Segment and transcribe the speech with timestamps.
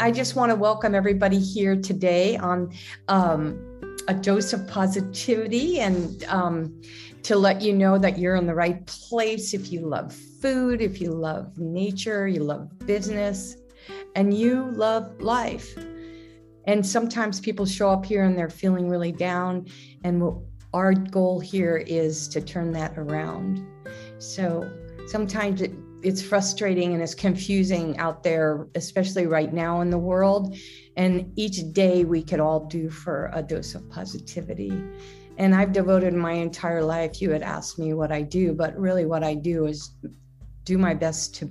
[0.00, 2.72] I just want to welcome everybody here today on
[3.08, 3.58] um,
[4.06, 6.80] a dose of positivity and um,
[7.24, 11.00] to let you know that you're in the right place if you love food, if
[11.00, 13.56] you love nature, you love business,
[14.14, 15.76] and you love life.
[16.68, 19.66] And sometimes people show up here and they're feeling really down.
[20.04, 20.22] And
[20.74, 23.66] our goal here is to turn that around.
[24.18, 24.70] So
[25.08, 30.56] sometimes it it's frustrating and it's confusing out there, especially right now in the world.
[30.96, 34.72] And each day we could all do for a dose of positivity.
[35.38, 37.20] And I've devoted my entire life.
[37.20, 39.94] You had asked me what I do, but really what I do is
[40.64, 41.50] do my best to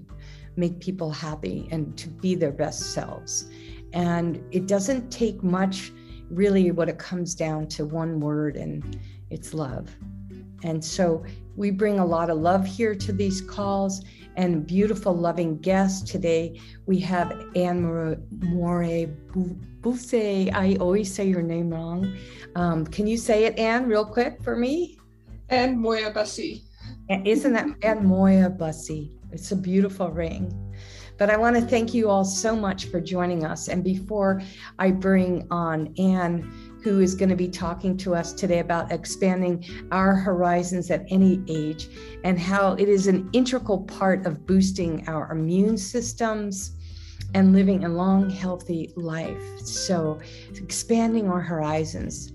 [0.55, 3.49] make people happy and to be their best selves.
[3.93, 5.91] And it doesn't take much,
[6.29, 9.95] really, what it comes down to one word, and it's love.
[10.63, 11.23] And so
[11.55, 14.03] we bring a lot of love here to these calls
[14.37, 16.09] and beautiful, loving guests.
[16.09, 19.07] Today we have Ann More
[19.81, 20.51] Buffet.
[20.51, 22.15] I always say your name wrong.
[22.55, 24.97] Um, can you say it, Ann, real quick for me?
[25.49, 26.63] Ann Moir-Bussy.
[27.09, 29.11] Isn't that Ann Moir-Bussy?
[29.31, 30.53] It's a beautiful ring.
[31.17, 33.69] But I want to thank you all so much for joining us.
[33.69, 34.41] And before
[34.77, 39.61] I bring on Ann, who is going to be talking to us today about expanding
[39.91, 41.89] our horizons at any age
[42.23, 46.77] and how it is an integral part of boosting our immune systems
[47.33, 49.59] and living a long, healthy life.
[49.59, 50.17] So,
[50.55, 52.31] expanding our horizons.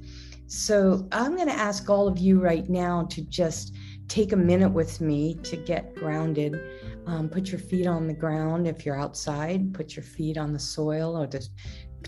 [0.48, 3.74] So, I'm going to ask all of you right now to just
[4.06, 6.60] take a minute with me to get grounded.
[7.06, 10.58] Um, put your feet on the ground if you're outside, put your feet on the
[10.58, 11.52] soil, or just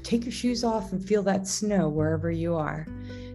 [0.02, 2.86] take your shoes off and feel that snow wherever you are.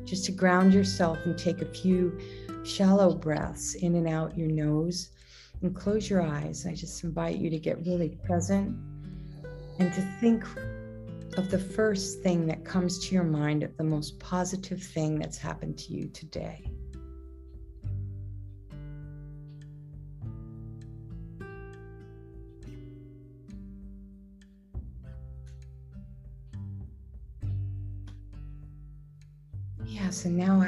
[0.05, 2.19] Just to ground yourself and take a few
[2.63, 5.11] shallow breaths in and out your nose
[5.61, 6.65] and close your eyes.
[6.65, 8.75] I just invite you to get really present
[9.79, 10.43] and to think
[11.37, 15.37] of the first thing that comes to your mind of the most positive thing that's
[15.37, 16.69] happened to you today.
[30.09, 30.65] And now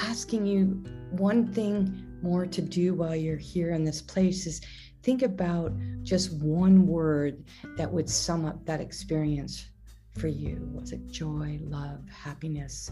[0.00, 4.60] asking you one thing more to do while you're here in this place is
[5.04, 7.44] think about just one word
[7.76, 9.70] that would sum up that experience
[10.18, 10.68] for you.
[10.72, 12.90] Was it joy, love, happiness,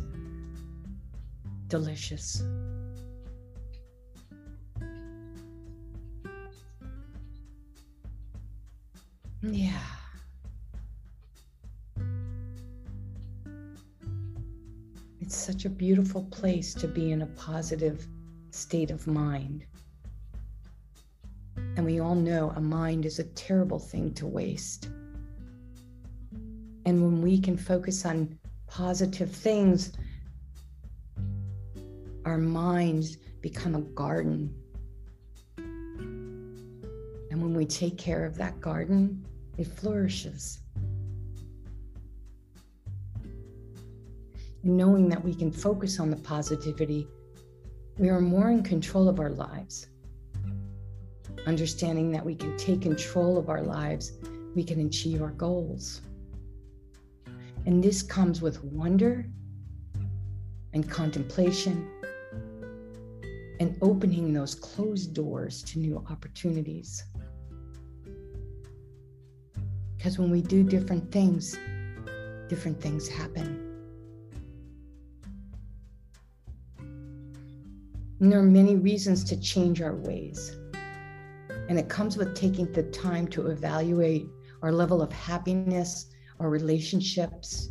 [1.66, 2.44] delicious?
[9.42, 10.01] Yeah.
[15.32, 18.06] It's such a beautiful place to be in a positive
[18.50, 19.64] state of mind.
[21.56, 24.90] And we all know a mind is a terrible thing to waste.
[26.84, 29.94] And when we can focus on positive things,
[32.26, 34.54] our minds become a garden.
[35.56, 39.24] And when we take care of that garden,
[39.56, 40.61] it flourishes.
[44.62, 47.08] Knowing that we can focus on the positivity,
[47.98, 49.88] we are more in control of our lives.
[51.46, 54.12] Understanding that we can take control of our lives,
[54.54, 56.02] we can achieve our goals.
[57.66, 59.26] And this comes with wonder
[60.72, 61.88] and contemplation
[63.60, 67.02] and opening those closed doors to new opportunities.
[69.96, 71.56] Because when we do different things,
[72.48, 73.71] different things happen.
[78.22, 80.56] And there are many reasons to change our ways.
[81.68, 84.28] And it comes with taking the time to evaluate
[84.62, 86.06] our level of happiness,
[86.38, 87.70] our relationships,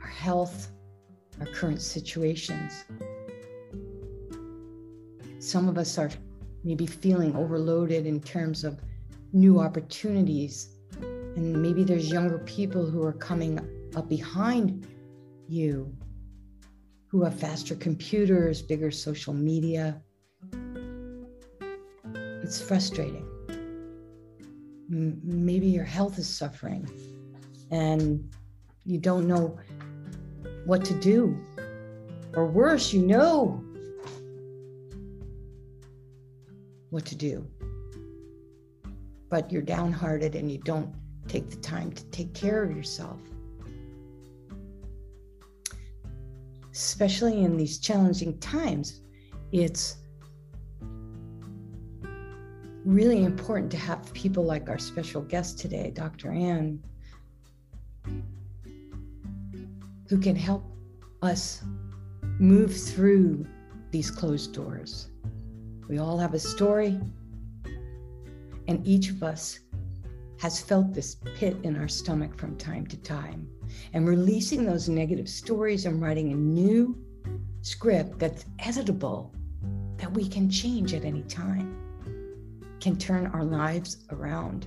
[0.00, 0.70] our health,
[1.40, 2.84] our current situations.
[5.40, 6.10] Some of us are
[6.62, 8.78] maybe feeling overloaded in terms of
[9.32, 10.68] new opportunities.
[11.00, 13.58] And maybe there's younger people who are coming
[13.96, 14.86] up behind
[15.48, 15.92] you
[17.10, 20.00] who have faster computers, bigger social media.
[22.14, 23.26] It's frustrating.
[24.88, 26.88] Maybe your health is suffering
[27.72, 28.32] and
[28.84, 29.58] you don't know
[30.66, 31.36] what to do.
[32.34, 33.64] Or worse, you know
[36.90, 37.44] what to do.
[39.28, 40.94] But you're downhearted and you don't
[41.26, 43.20] take the time to take care of yourself.
[46.80, 49.02] Especially in these challenging times,
[49.52, 49.98] it's
[52.86, 56.30] really important to have people like our special guest today, Dr.
[56.30, 56.82] Ann,
[60.08, 60.64] who can help
[61.20, 61.62] us
[62.38, 63.46] move through
[63.90, 65.10] these closed doors.
[65.86, 66.98] We all have a story,
[68.68, 69.60] and each of us
[70.38, 73.50] has felt this pit in our stomach from time to time.
[73.92, 76.96] And releasing those negative stories and writing a new
[77.62, 79.30] script that's editable,
[79.96, 81.76] that we can change at any time,
[82.80, 84.66] can turn our lives around.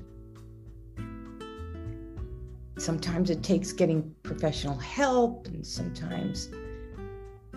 [2.77, 6.49] Sometimes it takes getting professional help, and sometimes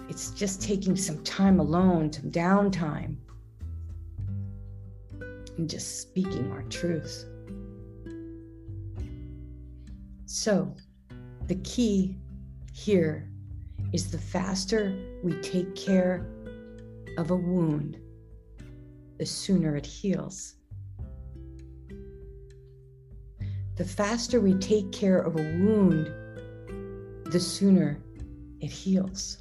[0.09, 3.17] it's just taking some time alone, some downtime,
[5.57, 7.25] and just speaking our truth.
[10.27, 10.75] So,
[11.47, 12.17] the key
[12.73, 13.29] here
[13.93, 16.27] is the faster we take care
[17.17, 17.99] of a wound,
[19.19, 20.55] the sooner it heals.
[23.77, 26.07] The faster we take care of a wound,
[27.33, 28.03] the sooner
[28.61, 29.39] it heals.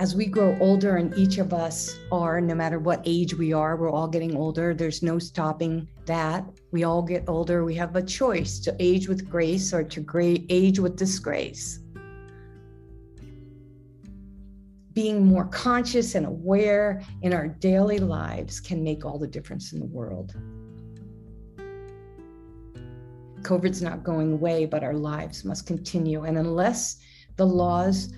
[0.00, 3.76] As we grow older, and each of us are, no matter what age we are,
[3.76, 4.74] we're all getting older.
[4.74, 6.44] There's no stopping that.
[6.72, 7.64] We all get older.
[7.64, 11.78] We have a choice to age with grace or to age with disgrace.
[14.94, 19.78] Being more conscious and aware in our daily lives can make all the difference in
[19.78, 20.34] the world.
[23.42, 26.24] COVID's not going away, but our lives must continue.
[26.24, 26.96] And unless
[27.36, 28.12] the laws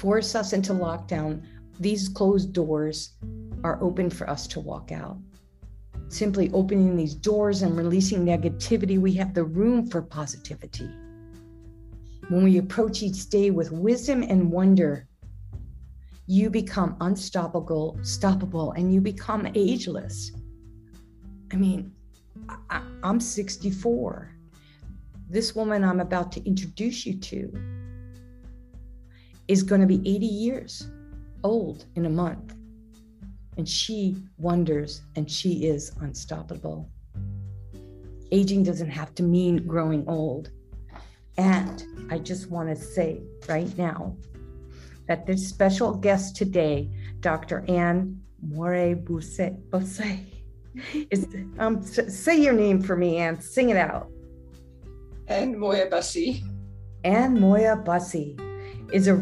[0.00, 1.42] force us into lockdown,
[1.78, 3.18] these closed doors
[3.62, 5.18] are open for us to walk out.
[6.08, 10.88] Simply opening these doors and releasing negativity, we have the room for positivity.
[12.30, 15.06] When we approach each day with wisdom and wonder,
[16.26, 20.32] you become unstoppable, stoppable, and you become ageless.
[21.52, 21.92] I mean,
[22.70, 24.34] I, am 64.
[25.28, 27.79] This woman I'm about to introduce you to
[29.50, 30.88] is going to be 80 years
[31.42, 32.54] old in a month.
[33.56, 36.88] And she wonders and she is unstoppable.
[38.30, 40.50] Aging doesn't have to mean growing old.
[41.36, 41.82] And
[42.12, 44.16] I just want to say right now
[45.08, 46.88] that this special guest today,
[47.18, 47.64] Dr.
[47.66, 49.40] Ann More Buse,
[51.10, 51.26] is
[51.58, 53.40] um, say your name for me, Ann.
[53.40, 54.12] Sing it out.
[55.26, 56.44] Ann Moir-Bussy.
[57.02, 58.38] Anne Moya Bussey
[58.92, 59.16] is a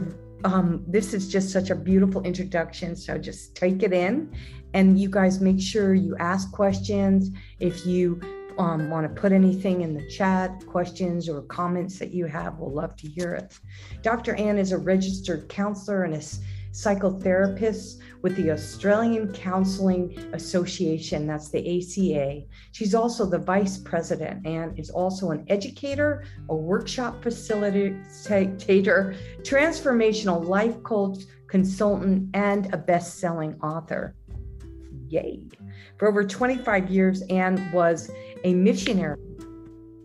[0.44, 2.94] um, this is just such a beautiful introduction.
[2.96, 4.34] So just take it in,
[4.74, 7.30] and you guys make sure you ask questions.
[7.58, 8.20] If you
[8.58, 12.72] um, want to put anything in the chat, questions or comments that you have, we'll
[12.72, 13.58] love to hear it.
[14.02, 14.34] Dr.
[14.34, 16.22] Ann is a registered counselor and a
[16.72, 22.42] psychotherapist with the Australian Counseling Association, that's the ACA.
[22.72, 30.82] She's also the vice president and is also an educator, a workshop facilitator, transformational life
[30.82, 34.14] coach, consultant, and a best selling author.
[35.08, 35.40] Yay.
[35.96, 38.10] For over 25 years, Ann was
[38.44, 39.18] a missionary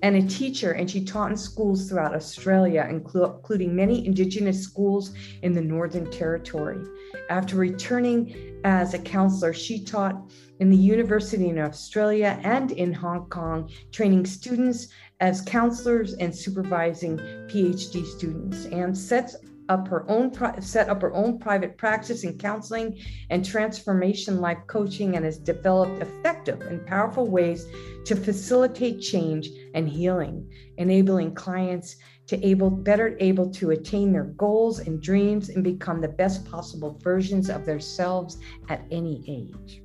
[0.04, 5.54] and a teacher, and she taught in schools throughout Australia, including many Indigenous schools in
[5.54, 6.84] the Northern Territory.
[7.30, 13.28] After returning as a counselor, she taught in the University in Australia and in Hong
[13.30, 14.90] Kong, training students
[15.22, 19.38] as counselors and supervising PhD students, and sets
[19.70, 22.98] up her own set up her own private practice in counseling
[23.30, 27.66] and transformation life coaching and has developed effective and powerful ways
[28.06, 31.96] to facilitate change and healing enabling clients
[32.28, 37.00] to able better able to attain their goals and dreams and become the best possible
[37.04, 38.38] versions of themselves
[38.70, 39.82] at any age.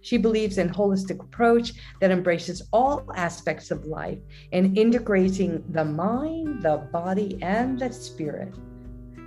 [0.00, 4.18] She believes in holistic approach that embraces all aspects of life
[4.52, 8.52] and integrating the mind, the body, and the spirit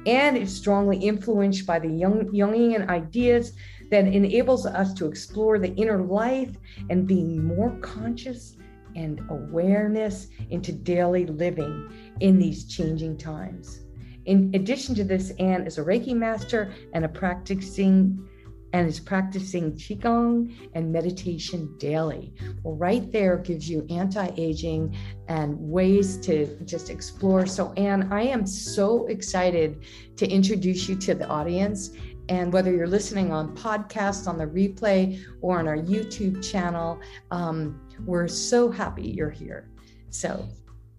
[0.06, 3.54] and is strongly influenced by the young Jungian ideas
[3.92, 6.56] that enables us to explore the inner life
[6.90, 8.58] and being more conscious
[8.96, 11.90] and awareness into daily living
[12.22, 13.82] in these changing times.
[14.26, 18.28] In addition to this, Ann is a Reiki master and a practicing
[18.75, 22.34] and is practicing Qigong and meditation daily.
[22.62, 24.94] Well, right there gives you anti aging
[25.29, 27.46] and ways to just explore.
[27.46, 29.86] So, Ann, I am so excited
[30.17, 31.91] to introduce you to the audience.
[32.27, 37.00] And whether you're listening on podcast, on the replay, or on our YouTube channel,
[37.32, 39.70] um, we're so happy you're here.
[40.10, 40.50] So,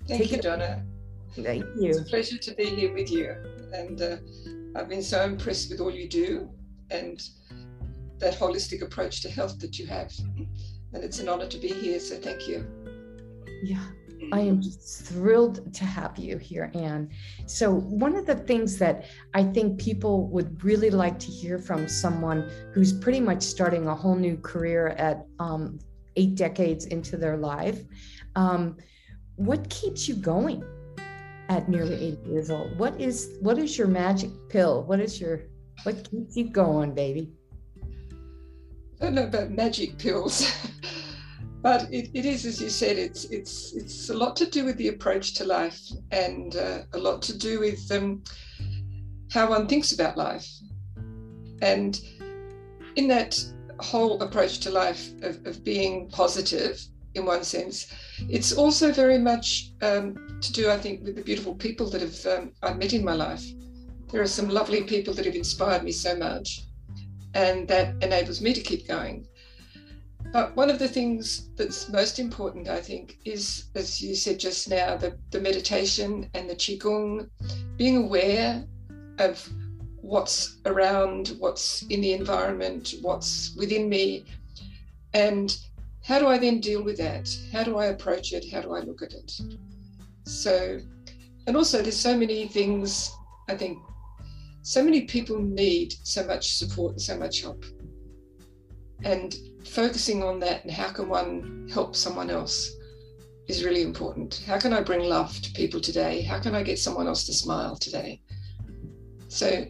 [0.08, 0.82] thank you, Donna.
[1.34, 1.90] Thank you.
[1.90, 3.36] It's a pleasure to be here with you.
[3.74, 4.16] And uh,
[4.74, 6.48] I've been so impressed with all you do.
[6.90, 7.20] And
[8.18, 10.12] that holistic approach to health that you have.
[10.92, 12.00] And it's an honor to be here.
[12.00, 12.66] So thank you.
[13.62, 13.84] Yeah.
[14.32, 17.10] I am thrilled to have you here, Ann.
[17.46, 19.04] So, one of the things that
[19.34, 23.94] I think people would really like to hear from someone who's pretty much starting a
[23.94, 25.78] whole new career at um,
[26.16, 27.84] eight decades into their life,
[28.34, 28.78] um,
[29.36, 30.64] what keeps you going
[31.48, 32.78] at nearly 80 years old?
[32.78, 34.82] What is what is your magic pill?
[34.84, 35.42] What is your
[35.84, 37.32] what keeps you going, baby?
[39.00, 40.50] I don't know about magic pills.
[41.62, 44.76] but it, it is, as you said, it's it's it's a lot to do with
[44.76, 48.22] the approach to life and uh, a lot to do with um,
[49.32, 50.48] how one thinks about life.
[51.62, 52.00] And
[52.96, 53.38] in that
[53.80, 56.80] whole approach to life of, of being positive,
[57.14, 57.92] in one sense,
[58.28, 62.26] it's also very much um, to do, I think, with the beautiful people that have
[62.26, 63.44] um, I've met in my life.
[64.12, 66.65] There are some lovely people that have inspired me so much,
[67.36, 69.26] and that enables me to keep going.
[70.32, 74.70] But one of the things that's most important, I think, is, as you said just
[74.70, 77.28] now, the, the meditation and the Qigong,
[77.76, 78.64] being aware
[79.18, 79.48] of
[80.00, 84.24] what's around, what's in the environment, what's within me,
[85.12, 85.58] and
[86.04, 87.28] how do I then deal with that?
[87.52, 88.50] How do I approach it?
[88.50, 89.30] How do I look at it?
[90.24, 90.80] So,
[91.46, 93.12] and also, there's so many things,
[93.48, 93.78] I think,
[94.66, 97.64] so many people need so much support and so much help.
[99.04, 99.32] And
[99.64, 102.72] focusing on that and how can one help someone else
[103.46, 104.42] is really important.
[104.44, 106.20] How can I bring love to people today?
[106.22, 108.20] How can I get someone else to smile today?
[109.28, 109.66] So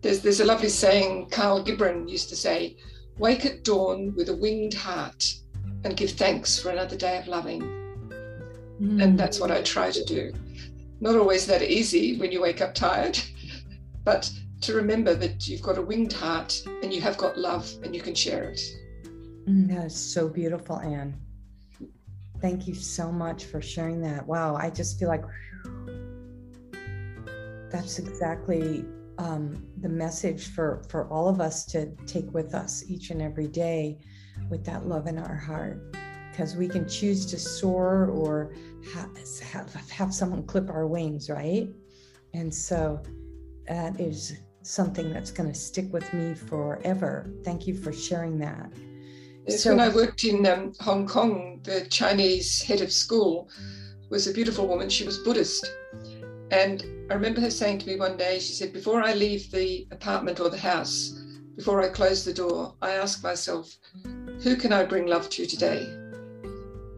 [0.00, 2.76] there's there's a lovely saying Kahlil Gibran used to say,
[3.18, 5.34] wake at dawn with a winged heart
[5.84, 7.60] and give thanks for another day of loving.
[8.80, 9.04] Mm.
[9.04, 10.32] And that's what I try to do.
[11.00, 13.20] Not always that easy when you wake up tired,
[14.04, 14.30] but
[14.62, 18.00] to remember that you've got a winged heart and you have got love and you
[18.00, 18.60] can share it.
[19.46, 21.16] Mm, that is so beautiful, Ann.
[22.40, 24.26] Thank you so much for sharing that.
[24.26, 25.24] Wow, I just feel like
[27.70, 28.84] that's exactly
[29.18, 33.48] um, the message for for all of us to take with us each and every
[33.48, 33.98] day,
[34.48, 35.96] with that love in our heart,
[36.30, 38.54] because we can choose to soar or
[38.94, 41.68] have, have someone clip our wings, right?
[42.34, 43.02] And so
[43.68, 47.30] that is something that's going to stick with me forever.
[47.44, 48.70] Thank you for sharing that.
[49.46, 53.48] Yes, so, when I worked in um, Hong Kong, the Chinese head of school
[54.08, 54.88] was a beautiful woman.
[54.88, 55.68] She was Buddhist.
[56.50, 59.86] And I remember her saying to me one day, she said, Before I leave the
[59.90, 61.18] apartment or the house,
[61.56, 63.74] before I close the door, I ask myself,
[64.42, 65.86] Who can I bring love to today?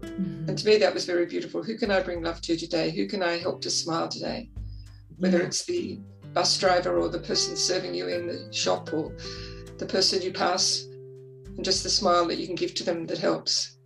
[0.02, 0.48] Mm-hmm.
[0.48, 1.62] And to me, that was very beautiful.
[1.62, 2.90] Who can I bring love to today?
[2.90, 4.50] Who can I help to smile today?
[5.16, 5.44] Whether yeah.
[5.44, 6.00] it's the
[6.34, 9.12] bus driver or the person serving you in the shop or
[9.78, 10.86] the person you pass
[11.56, 13.78] and just the smile that you can give to them that helps.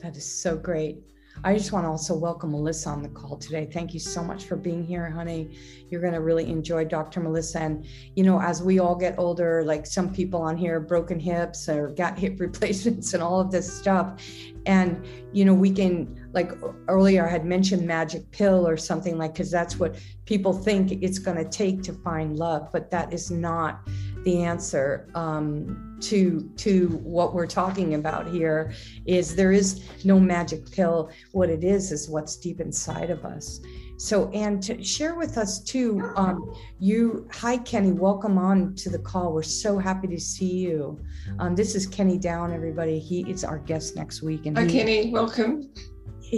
[0.00, 1.02] That is so great.
[1.44, 3.68] I just want to also welcome Melissa on the call today.
[3.70, 5.54] Thank you so much for being here, honey.
[5.90, 7.20] You're going to really enjoy Dr.
[7.20, 7.60] Melissa.
[7.60, 7.84] And,
[8.16, 11.90] you know, as we all get older, like some people on here, broken hips or
[11.90, 14.22] got hip replacements and all of this stuff.
[14.64, 16.50] And, you know, we can, like
[16.88, 21.18] earlier, I had mentioned magic pill or something like, because that's what people think it's
[21.18, 23.86] going to take to find love, but that is not
[24.24, 28.72] the answer um, to to what we're talking about here
[29.06, 31.10] is there is no magic pill.
[31.32, 33.60] What it is is what's deep inside of us.
[33.96, 38.98] So and to share with us too um, you hi kenny welcome on to the
[38.98, 39.32] call.
[39.32, 41.00] We're so happy to see you.
[41.38, 42.98] Um, this is kenny down everybody.
[42.98, 45.10] He is our guest next week and hi kenny.
[45.10, 45.70] Welcome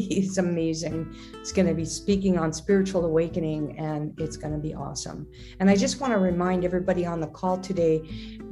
[0.00, 1.14] he's amazing.
[1.38, 5.26] He's going to be speaking on spiritual awakening, and it's going to be awesome.
[5.60, 8.02] And I just want to remind everybody on the call today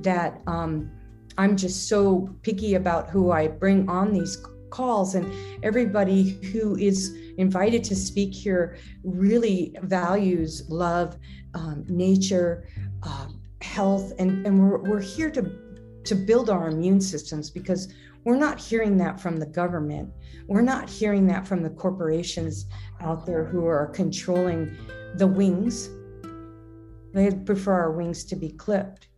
[0.03, 0.91] that um,
[1.39, 4.39] I'm just so picky about who I bring on these
[4.71, 5.33] calls, and
[5.63, 11.17] everybody who is invited to speak here really values love,
[11.55, 12.69] um, nature,
[13.03, 13.29] uh,
[13.61, 15.65] health, and, and we're, we're here to
[16.05, 17.93] to build our immune systems because
[18.25, 20.11] we're not hearing that from the government.
[20.47, 22.67] We're not hearing that from the corporations
[23.01, 24.77] out there who are controlling
[25.17, 25.91] the wings.
[27.13, 29.09] They prefer our wings to be clipped.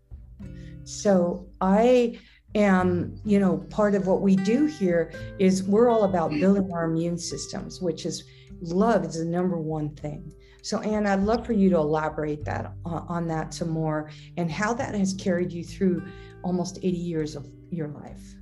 [0.84, 2.18] So I
[2.54, 6.84] am, you know, part of what we do here is we're all about building our
[6.84, 8.24] immune systems, which is
[8.60, 10.32] love is the number one thing.
[10.62, 14.50] So, Ann, I'd love for you to elaborate that uh, on that some more and
[14.50, 16.02] how that has carried you through
[16.42, 18.35] almost 80 years of your life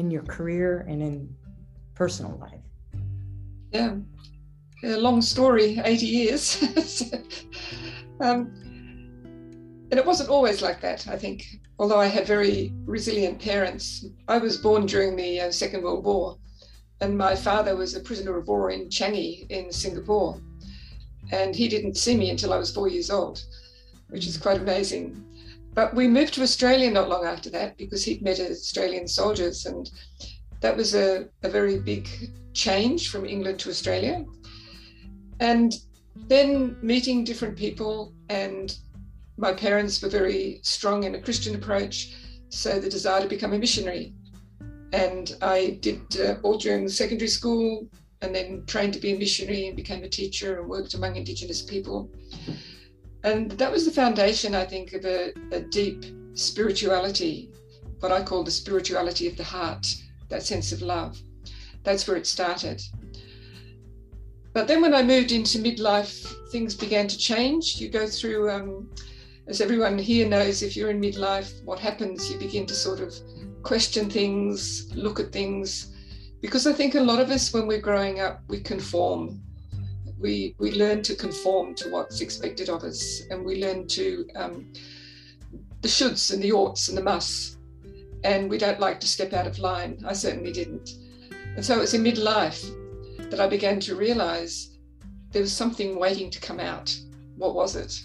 [0.00, 1.34] in your career and in
[1.94, 2.64] personal life?
[3.72, 3.96] Yeah,
[4.82, 6.62] a long story, 80 years.
[8.20, 8.50] um,
[9.90, 11.46] and it wasn't always like that, I think.
[11.78, 16.38] Although I had very resilient parents, I was born during the uh, Second World War.
[17.00, 20.40] and my father was a prisoner of war in Changi in Singapore.
[21.32, 23.44] And he didn't see me until I was four years old,
[24.08, 25.24] which is quite amazing.
[25.74, 29.66] But we moved to Australia not long after that because he'd met Australian soldiers.
[29.66, 29.90] And
[30.60, 32.08] that was a, a very big
[32.52, 34.24] change from England to Australia.
[35.38, 35.74] And
[36.28, 38.76] then meeting different people, and
[39.36, 42.14] my parents were very strong in a Christian approach.
[42.48, 44.12] So the desire to become a missionary
[44.92, 47.86] and I did uh, all during secondary school
[48.22, 51.62] and then trained to be a missionary and became a teacher and worked among Indigenous
[51.62, 52.10] people.
[53.22, 57.50] And that was the foundation, I think, of a, a deep spirituality,
[58.00, 59.86] what I call the spirituality of the heart,
[60.28, 61.20] that sense of love.
[61.82, 62.82] That's where it started.
[64.52, 67.76] But then when I moved into midlife, things began to change.
[67.80, 68.90] You go through, um,
[69.46, 72.30] as everyone here knows, if you're in midlife, what happens?
[72.30, 73.14] You begin to sort of
[73.62, 75.94] question things, look at things.
[76.40, 79.42] Because I think a lot of us, when we're growing up, we conform.
[80.20, 84.72] We, we learn to conform to what's expected of us, and we learn to um,
[85.80, 87.56] the shoulds and the oughts and the musts.
[88.22, 89.98] And we don't like to step out of line.
[90.06, 90.90] I certainly didn't.
[91.56, 92.70] And so it was in midlife
[93.30, 94.76] that I began to realize
[95.30, 96.94] there was something waiting to come out.
[97.36, 97.98] What was it?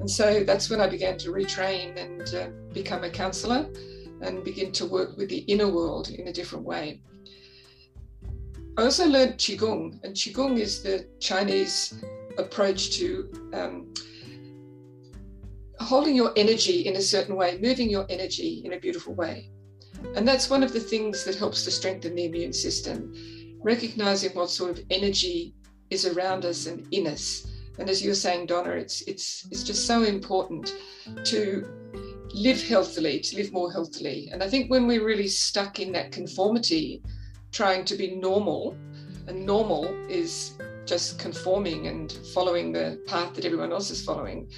[0.00, 3.68] And so that's when I began to retrain and uh, become a counselor
[4.22, 7.00] and begin to work with the inner world in a different way.
[8.78, 12.02] I also learned Qigong, and Qigong is the Chinese
[12.38, 13.92] approach to um,
[15.78, 19.50] holding your energy in a certain way, moving your energy in a beautiful way.
[20.16, 23.12] And that's one of the things that helps to strengthen the immune system,
[23.62, 25.54] recognizing what sort of energy
[25.90, 27.46] is around us and in us.
[27.78, 30.74] And as you were saying, Donna, it's it's it's just so important
[31.24, 31.68] to
[32.34, 34.30] live healthily, to live more healthily.
[34.32, 37.02] And I think when we're really stuck in that conformity,
[37.52, 38.76] trying to be normal,
[39.26, 44.48] and normal is just conforming and following the path that everyone else is following.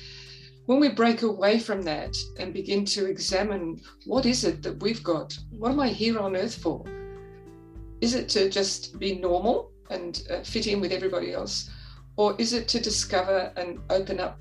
[0.66, 5.02] When we break away from that and begin to examine what is it that we've
[5.02, 5.36] got?
[5.50, 6.82] What am I here on earth for?
[8.00, 11.68] Is it to just be normal and uh, fit in with everybody else?
[12.16, 14.40] Or is it to discover and open up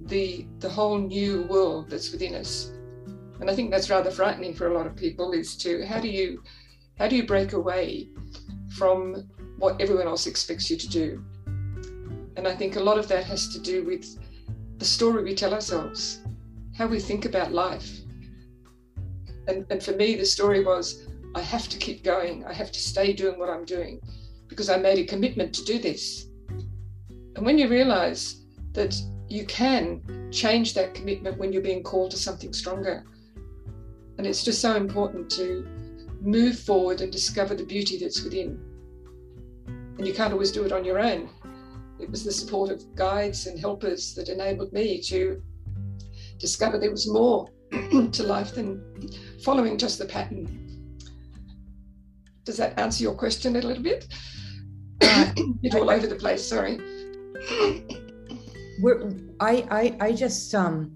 [0.00, 2.72] the the whole new world that's within us
[3.40, 6.08] and i think that's rather frightening for a lot of people is to how do
[6.08, 6.42] you
[6.98, 8.08] how do you break away
[8.76, 9.28] from
[9.58, 11.24] what everyone else expects you to do?
[12.36, 14.04] And i think a lot of that has to do with
[14.78, 16.20] the story we tell ourselves
[16.76, 18.00] how we think about life.
[19.46, 22.44] And, and for me the story was i have to keep going.
[22.44, 24.00] I have to stay doing what i'm doing
[24.48, 26.26] because i made a commitment to do this.
[27.36, 28.94] And when you realize that
[29.28, 33.04] you can change that commitment when you're being called to something stronger.
[34.18, 35.66] And it's just so important to
[36.24, 38.58] move forward and discover the beauty that's within.
[39.98, 41.28] And you can't always do it on your own.
[42.00, 45.40] It was the support of guides and helpers that enabled me to
[46.38, 47.48] discover there was more
[48.12, 48.82] to life than
[49.42, 50.88] following just the pattern.
[52.44, 54.06] Does that answer your question a little bit?
[55.00, 55.32] Uh,
[55.62, 56.80] it's all over the place, sorry
[58.80, 60.94] we're I, I I just um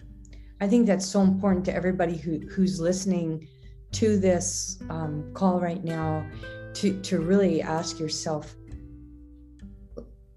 [0.61, 3.47] I think that's so important to everybody who who's listening
[3.93, 6.27] to this um, call right now
[6.75, 8.55] to to really ask yourself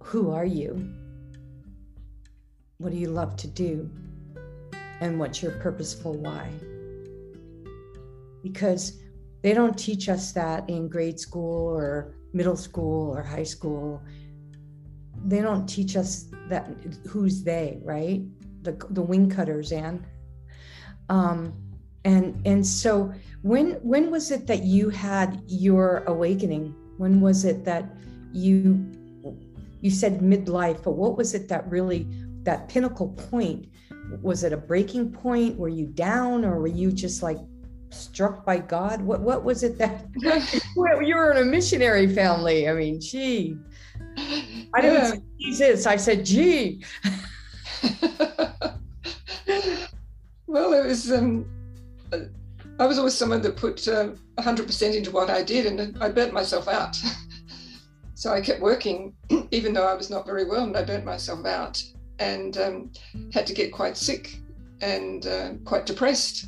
[0.03, 0.93] who are you?
[2.77, 3.89] What do you love to do?
[4.99, 6.49] And what's your purposeful why?
[8.43, 8.99] Because
[9.41, 14.01] they don't teach us that in grade school or middle school or high school.
[15.25, 16.67] They don't teach us that
[17.07, 18.21] who's they, right?
[18.63, 20.05] The the wing cutters, and
[21.09, 21.53] um,
[22.03, 26.75] and and so when when was it that you had your awakening?
[26.97, 27.85] When was it that
[28.31, 28.85] you
[29.81, 32.07] you said midlife, but what was it that really
[32.43, 33.67] that pinnacle point?
[34.21, 35.57] Was it a breaking point?
[35.57, 37.39] Were you down, or were you just like
[37.89, 39.01] struck by God?
[39.01, 40.05] What what was it that
[40.75, 42.69] well, you were in a missionary family?
[42.69, 43.57] I mean, gee.
[44.73, 45.85] I didn't say Jesus.
[45.85, 46.83] I said, gee.
[50.47, 51.11] well, it was.
[51.11, 51.45] Um,
[52.81, 56.33] I was always someone that put um, 100% into what I did, and I burnt
[56.33, 56.97] myself out.
[58.15, 59.13] so I kept working,
[59.51, 61.79] even though I was not very well, and I burnt myself out,
[62.17, 62.91] and um,
[63.31, 64.39] had to get quite sick
[64.81, 66.47] and uh, quite depressed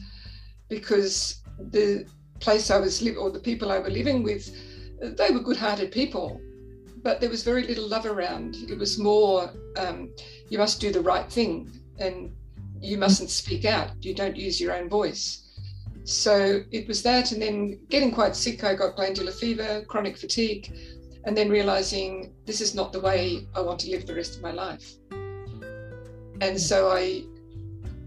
[0.69, 2.07] because the
[2.39, 4.49] place I was living, or the people I were living with,
[5.01, 6.41] they were good-hearted people,
[7.03, 8.55] but there was very little love around.
[8.67, 10.09] It was more, um,
[10.49, 12.31] you must do the right thing and
[12.81, 13.91] you mustn't speak out.
[14.03, 15.42] You don't use your own voice.
[16.05, 18.63] So it was that, and then getting quite sick.
[18.63, 20.71] I got glandular fever, chronic fatigue,
[21.25, 24.41] and then realizing this is not the way I want to live the rest of
[24.41, 24.85] my life.
[26.41, 27.23] And so I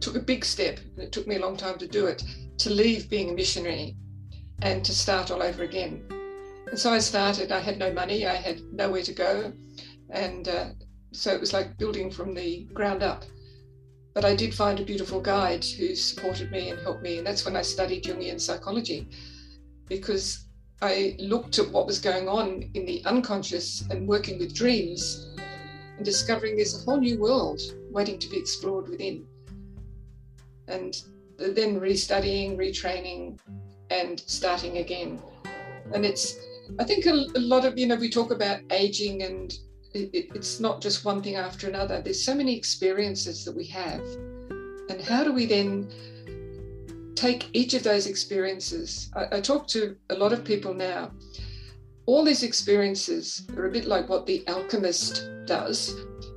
[0.00, 2.22] took a big step, and it took me a long time to do it,
[2.58, 3.96] to leave being a missionary
[4.62, 6.04] and to start all over again.
[6.68, 7.52] And so I started.
[7.52, 9.52] I had no money, I had nowhere to go.
[10.10, 10.66] And uh,
[11.12, 13.24] so it was like building from the ground up.
[14.16, 17.18] But I did find a beautiful guide who supported me and helped me.
[17.18, 19.06] And that's when I studied Jungian psychology
[19.90, 20.46] because
[20.80, 25.36] I looked at what was going on in the unconscious and working with dreams
[25.96, 29.26] and discovering there's a whole new world waiting to be explored within.
[30.66, 30.96] And
[31.36, 33.38] then restudying, retraining,
[33.90, 35.20] and starting again.
[35.92, 36.38] And it's,
[36.78, 39.52] I think a, a lot of, you know, we talk about aging and
[39.96, 42.00] it, it's not just one thing after another.
[42.00, 44.00] There's so many experiences that we have.
[44.88, 45.90] And how do we then
[47.14, 49.10] take each of those experiences?
[49.14, 51.10] I, I talk to a lot of people now.
[52.06, 55.94] All these experiences are a bit like what the alchemist does.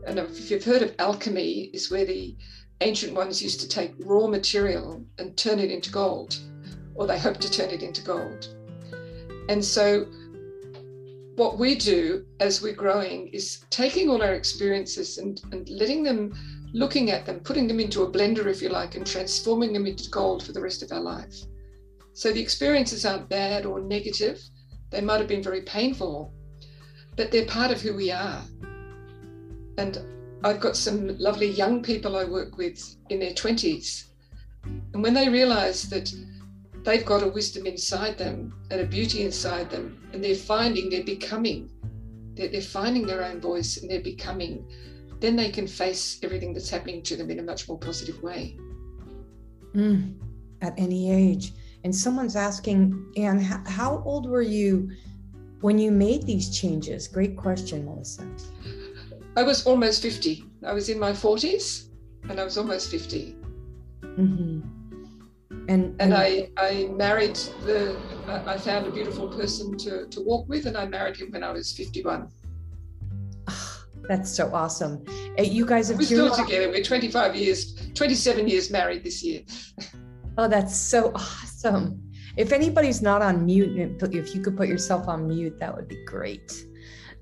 [0.07, 2.35] And if you've heard of alchemy, is where the
[2.81, 6.39] ancient ones used to take raw material and turn it into gold,
[6.95, 8.55] or they hope to turn it into gold.
[9.49, 10.07] And so
[11.39, 16.34] what we do as we're growing is taking all our experiences and, and letting them,
[16.73, 20.10] looking at them, putting them into a blender, if you like, and transforming them into
[20.10, 21.34] gold for the rest of our life.
[22.12, 24.41] So the experiences aren't bad or negative.
[24.89, 26.34] They might have been very painful,
[27.15, 28.41] but they're part of who we are.
[29.78, 29.97] And
[30.43, 34.10] I've got some lovely young people I work with in their 20s.
[34.93, 36.13] And when they realize that
[36.83, 41.03] they've got a wisdom inside them and a beauty inside them, and they're finding, they're
[41.03, 41.69] becoming,
[42.33, 44.65] they're, they're finding their own voice and they're becoming,
[45.19, 48.57] then they can face everything that's happening to them in a much more positive way.
[49.75, 50.15] Mm,
[50.61, 51.53] at any age.
[51.83, 54.91] And someone's asking, Ann, how old were you
[55.61, 57.07] when you made these changes?
[57.07, 58.27] Great question, Melissa.
[59.35, 60.43] I was almost 50.
[60.65, 61.87] I was in my 40s
[62.29, 63.35] and I was almost 50.
[64.01, 64.78] Mm-hmm
[65.69, 67.95] and and I I married the
[68.27, 71.51] I found a beautiful person to to walk with, and I married him when I
[71.51, 72.29] was fifty one.
[73.47, 75.05] Oh, that's so awesome.
[75.38, 76.69] You guys have we're still together.
[76.69, 79.41] We're twenty five years, twenty seven years married this year.
[80.39, 82.01] Oh, that's so awesome.
[82.36, 86.03] If anybody's not on mute, if you could put yourself on mute, that would be
[86.05, 86.65] great.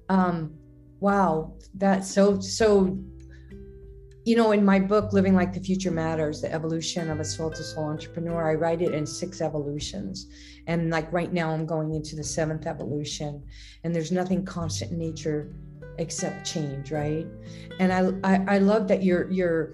[0.08, 0.54] Um,
[1.02, 2.98] wow, that's so so
[4.28, 7.50] you know, in my book, Living Like the Future Matters, the evolution of a soul
[7.50, 10.28] to soul entrepreneur, I write it in six evolutions.
[10.68, 13.42] And like right now, I'm going into the seventh evolution,
[13.86, 15.54] and there's nothing constant in nature
[15.98, 17.26] except change, right?
[17.80, 19.74] And I, I, I love that you're, you're,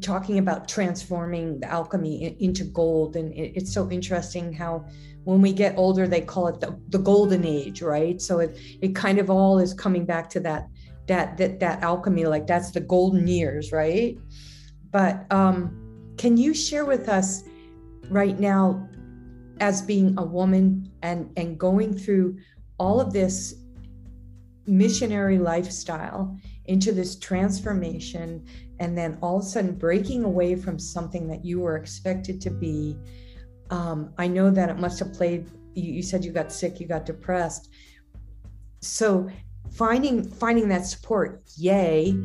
[0.00, 4.82] talking about transforming the alchemy into gold and it's so interesting how
[5.24, 8.94] when we get older they call it the, the golden age right so it it
[8.94, 10.68] kind of all is coming back to that
[11.12, 14.18] that that that alchemy like that's the golden years right?
[14.90, 15.56] But um
[16.16, 17.44] can you share with us
[18.08, 18.88] right now
[19.60, 22.38] as being a woman and and going through
[22.78, 23.54] all of this
[24.66, 28.46] missionary lifestyle into this transformation
[28.78, 32.50] and then all of a sudden breaking away from something that you were expected to
[32.50, 32.96] be?
[33.70, 36.86] Um, i know that it must have played you, you said you got sick you
[36.86, 37.70] got depressed.
[38.80, 39.30] So
[39.72, 42.16] finding finding that support yay.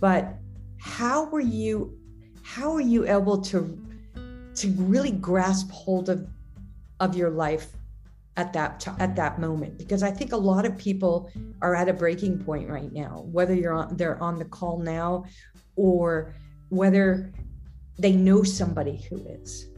[0.00, 0.34] But
[0.78, 1.98] how were you
[2.42, 3.78] how were you able to
[4.54, 6.26] to really grasp hold of
[7.00, 7.72] of your life
[8.36, 9.78] at that at that moment?
[9.78, 13.54] Because i think a lot of people are at a breaking point right now whether
[13.54, 15.24] you're on they're on the call now
[15.76, 16.34] or
[16.68, 17.32] whether
[17.98, 19.68] they know somebody who is.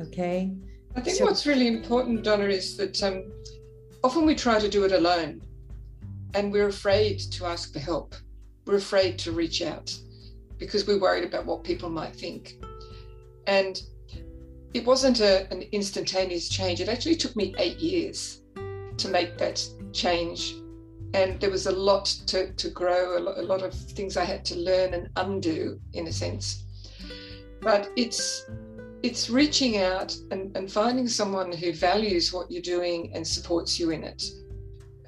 [0.00, 0.54] Okay?
[0.94, 3.30] I think so, what's really important donna is that um,
[4.04, 5.40] often we try to do it alone
[6.34, 8.14] and we're afraid to ask for help.
[8.66, 9.96] We're afraid to reach out
[10.58, 12.56] because we're worried about what people might think.
[13.46, 13.80] And
[14.74, 16.80] it wasn't a, an instantaneous change.
[16.80, 18.42] It actually took me eight years
[18.98, 20.56] to make that change.
[21.14, 24.24] And there was a lot to, to grow, a lot, a lot of things I
[24.24, 26.64] had to learn and undo, in a sense.
[27.62, 28.44] But it's
[29.02, 33.90] it's reaching out and, and finding someone who values what you're doing and supports you
[33.90, 34.24] in it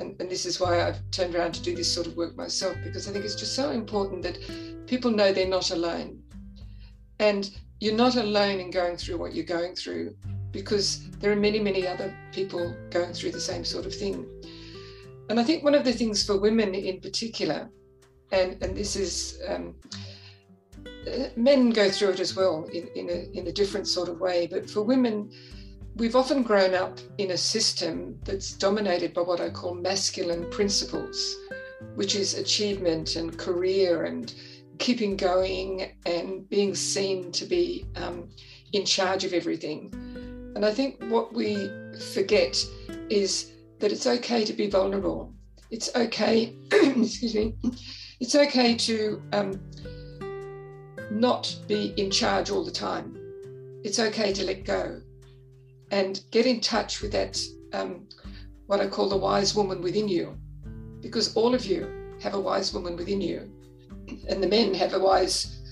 [0.00, 2.76] and, and this is why I've turned around to do this sort of work myself,
[2.82, 4.38] because I think it's just so important that
[4.86, 6.22] people know they're not alone.
[7.18, 10.16] And you're not alone in going through what you're going through,
[10.52, 14.26] because there are many, many other people going through the same sort of thing.
[15.28, 17.70] And I think one of the things for women in particular,
[18.32, 19.74] and, and this is um,
[21.36, 24.48] men go through it as well in, in, a, in a different sort of way.
[24.50, 25.30] But for women,
[25.96, 31.36] we've often grown up in a system that's dominated by what I call masculine principles,
[31.94, 34.32] which is achievement and career and
[34.78, 38.30] keeping going and being seen to be um,
[38.72, 39.92] in charge of everything.
[40.54, 41.70] And I think what we
[42.14, 42.64] forget
[43.08, 45.34] is that it's okay to be vulnerable.
[45.70, 47.54] It's okay, excuse me,
[48.20, 49.60] it's okay to um,
[51.10, 53.16] not be in charge all the time.
[53.84, 55.00] It's okay to let go
[55.90, 57.38] and get in touch with that,
[57.72, 58.08] um,
[58.66, 60.36] what I call the wise woman within you,
[61.00, 63.50] because all of you have a wise woman within you,
[64.28, 65.62] and the men have a wise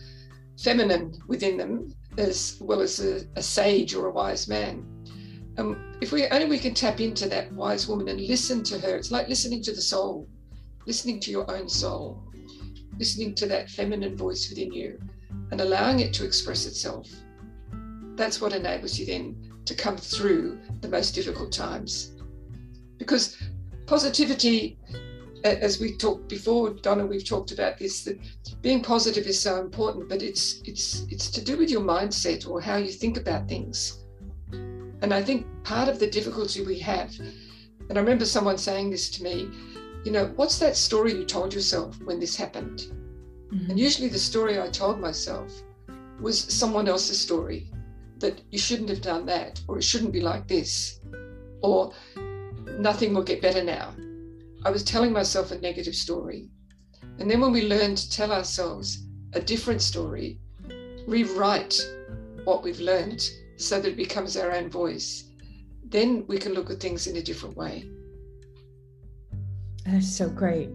[0.59, 4.85] feminine within them as well as a, a sage or a wise man.
[5.57, 8.97] Um, if we only we can tap into that wise woman and listen to her,
[8.97, 10.29] it's like listening to the soul,
[10.87, 12.23] listening to your own soul,
[12.99, 14.99] listening to that feminine voice within you,
[15.51, 17.09] and allowing it to express itself.
[18.17, 22.13] That's what enables you then to come through the most difficult times.
[22.97, 23.37] Because
[23.87, 24.79] positivity,
[25.45, 28.19] as we talked before, Donna, we've talked about this, that
[28.63, 32.61] being positive is so important, but it's it's it's to do with your mindset or
[32.63, 34.05] how you think about things.
[35.03, 37.15] And I think part of the difficulty we have,
[37.89, 39.51] and I remember someone saying this to me,
[40.05, 42.91] you know, what's that story you told yourself when this happened?
[43.53, 43.71] Mm-hmm.
[43.71, 45.53] And usually the story I told myself
[46.21, 47.71] was someone else's story
[48.21, 51.01] that you shouldn't have done that, or it shouldn't be like this,
[51.63, 51.93] or
[52.79, 53.95] nothing will get better now.
[54.65, 56.49] I was telling myself a negative story.
[57.19, 60.39] And then when we learn to tell ourselves a different story,
[61.07, 61.81] rewrite
[62.45, 63.23] what we've learned
[63.57, 65.31] so that it becomes our own voice,
[65.85, 67.89] then we can look at things in a different way.
[69.85, 70.71] That's so great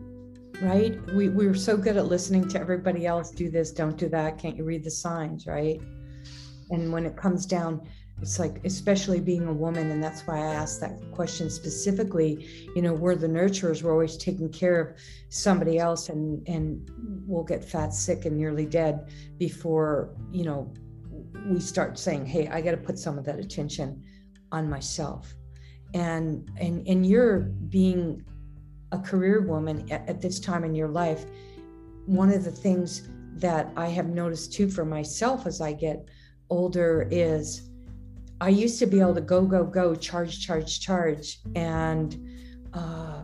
[0.62, 0.97] right?
[1.13, 4.38] We, we were so good at listening to everybody else do this, don't do that,
[4.38, 5.82] can't you read the signs, right?
[6.73, 7.88] And when it comes down,
[8.19, 12.47] it's like, especially being a woman, and that's why I asked that question specifically.
[12.75, 14.97] You know, we're the nurturers, we're always taking care of
[15.29, 16.89] somebody else, and and
[17.27, 20.73] we'll get fat, sick, and nearly dead before you know
[21.47, 24.03] we start saying, "Hey, I got to put some of that attention
[24.51, 25.36] on myself."
[25.93, 28.23] And and and you're being
[28.91, 31.25] a career woman at, at this time in your life,
[32.05, 36.07] one of the things that I have noticed too for myself as I get
[36.53, 37.69] older is
[38.39, 41.39] I used to be able to go, go, go, charge, charge, charge.
[41.55, 42.17] And
[42.73, 43.23] uh,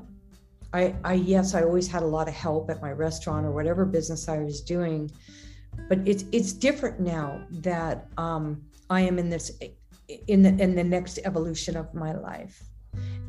[0.74, 3.86] I, I, yes, I always had a lot of help at my restaurant or whatever
[3.86, 5.12] business I was doing.
[5.88, 9.52] But it's it's different now that um, I am in this
[10.28, 12.64] in the in the next evolution of my life,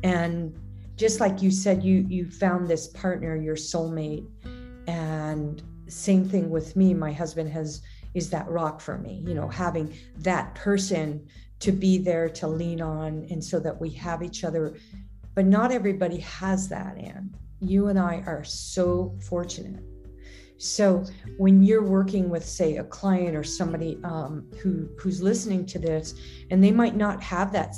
[0.03, 0.57] and
[0.95, 4.27] just like you said you you found this partner your soulmate
[4.87, 7.81] and same thing with me my husband has
[8.13, 11.25] is that rock for me you know having that person
[11.59, 14.75] to be there to lean on and so that we have each other
[15.35, 19.83] but not everybody has that and you and i are so fortunate
[20.57, 21.03] so
[21.37, 26.13] when you're working with say a client or somebody um, who who's listening to this
[26.51, 27.75] and they might not have that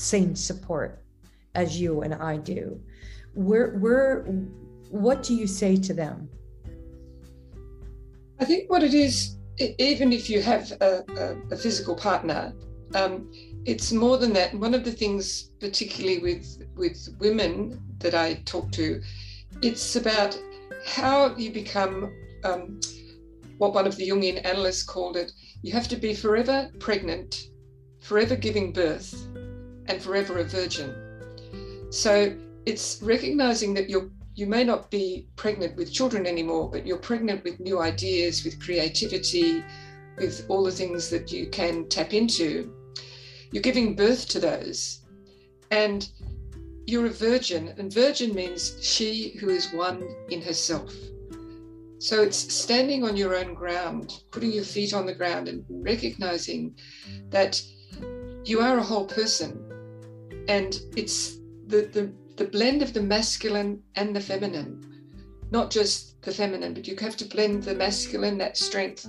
[0.00, 1.04] same support
[1.54, 2.80] as you and I do.
[3.34, 4.24] Where, where,
[4.90, 6.28] what do you say to them?
[8.40, 12.54] I think what it is, even if you have a, a, a physical partner,
[12.94, 13.30] um,
[13.66, 14.54] it's more than that.
[14.54, 19.02] One of the things, particularly with with women that I talk to,
[19.60, 20.40] it's about
[20.86, 22.12] how you become
[22.44, 22.80] um,
[23.58, 25.32] what one of the Jungian analysts called it.
[25.62, 27.50] You have to be forever pregnant,
[28.00, 29.14] forever giving birth,
[29.86, 30.94] and forever a virgin.
[31.90, 36.98] So it's recognizing that you're you may not be pregnant with children anymore, but you're
[36.98, 39.64] pregnant with new ideas, with creativity,
[40.18, 42.72] with all the things that you can tap into.
[43.52, 45.02] You're giving birth to those.
[45.70, 46.08] And
[46.86, 50.92] you're a virgin, and virgin means she who is one in herself.
[51.98, 56.74] So it's standing on your own ground, putting your feet on the ground, and recognizing
[57.28, 57.62] that
[58.44, 59.62] you are a whole person.
[60.48, 64.82] And it's the, the, the blend of the masculine and the feminine,
[65.50, 69.06] not just the feminine, but you have to blend the masculine, that strength,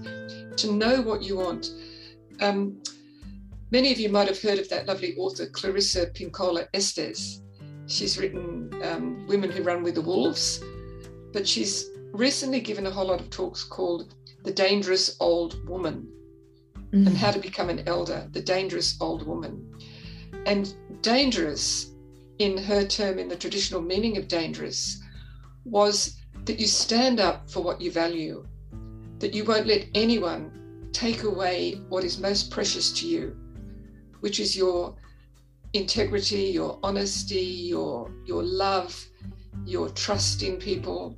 [0.57, 1.71] to know what you want.
[2.41, 2.83] Um,
[3.71, 7.41] many of you might have heard of that lovely author, Clarissa Pinkola Estes.
[7.87, 10.61] She's written um, Women Who Run with the Wolves,
[11.31, 14.13] but she's recently given a whole lot of talks called
[14.43, 16.05] The Dangerous Old Woman
[16.75, 17.07] mm-hmm.
[17.07, 19.73] and How to Become an Elder, The Dangerous Old Woman.
[20.45, 21.90] And dangerous
[22.41, 25.01] in her term, in the traditional meaning of dangerous,
[25.63, 28.45] was that you stand up for what you value,
[29.19, 33.37] that you won't let anyone take away what is most precious to you,
[34.21, 34.95] which is your
[35.73, 38.93] integrity, your honesty, your your love,
[39.65, 41.15] your trust in people.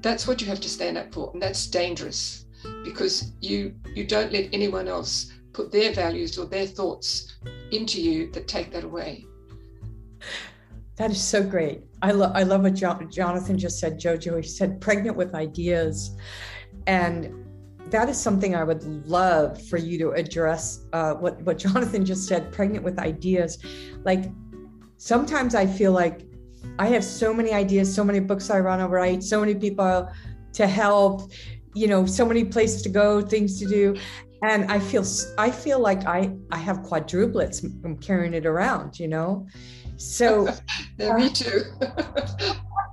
[0.00, 2.46] That's what you have to stand up for, and that's dangerous
[2.84, 7.34] because you you don't let anyone else put their values or their thoughts
[7.72, 9.26] into you that take that away.
[11.00, 11.80] That is so great.
[12.02, 14.36] I love I love what Jonathan just said, Jojo.
[14.36, 16.14] He said pregnant with ideas,
[16.86, 17.32] and
[17.86, 20.84] that is something I would love for you to address.
[20.92, 23.56] Uh, what what Jonathan just said, pregnant with ideas.
[24.04, 24.30] Like
[24.98, 26.26] sometimes I feel like
[26.78, 30.06] I have so many ideas, so many books I want to write, so many people
[30.52, 31.32] to help,
[31.72, 33.96] you know, so many places to go, things to do,
[34.42, 35.06] and I feel
[35.38, 37.64] I feel like I I have quadruplets.
[37.86, 39.46] I'm carrying it around, you know.
[40.00, 40.48] So
[40.98, 41.62] yeah, me too.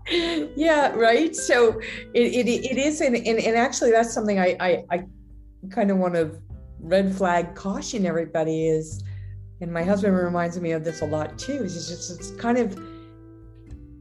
[0.58, 1.34] yeah, right.
[1.34, 1.80] So
[2.14, 5.04] it, it, it is, and, and, and actually, that's something I, I, I
[5.72, 6.38] kind of want to
[6.82, 9.04] red flag caution everybody is,
[9.62, 11.64] and my husband reminds me of this a lot too.
[11.64, 12.76] Is just it's kind of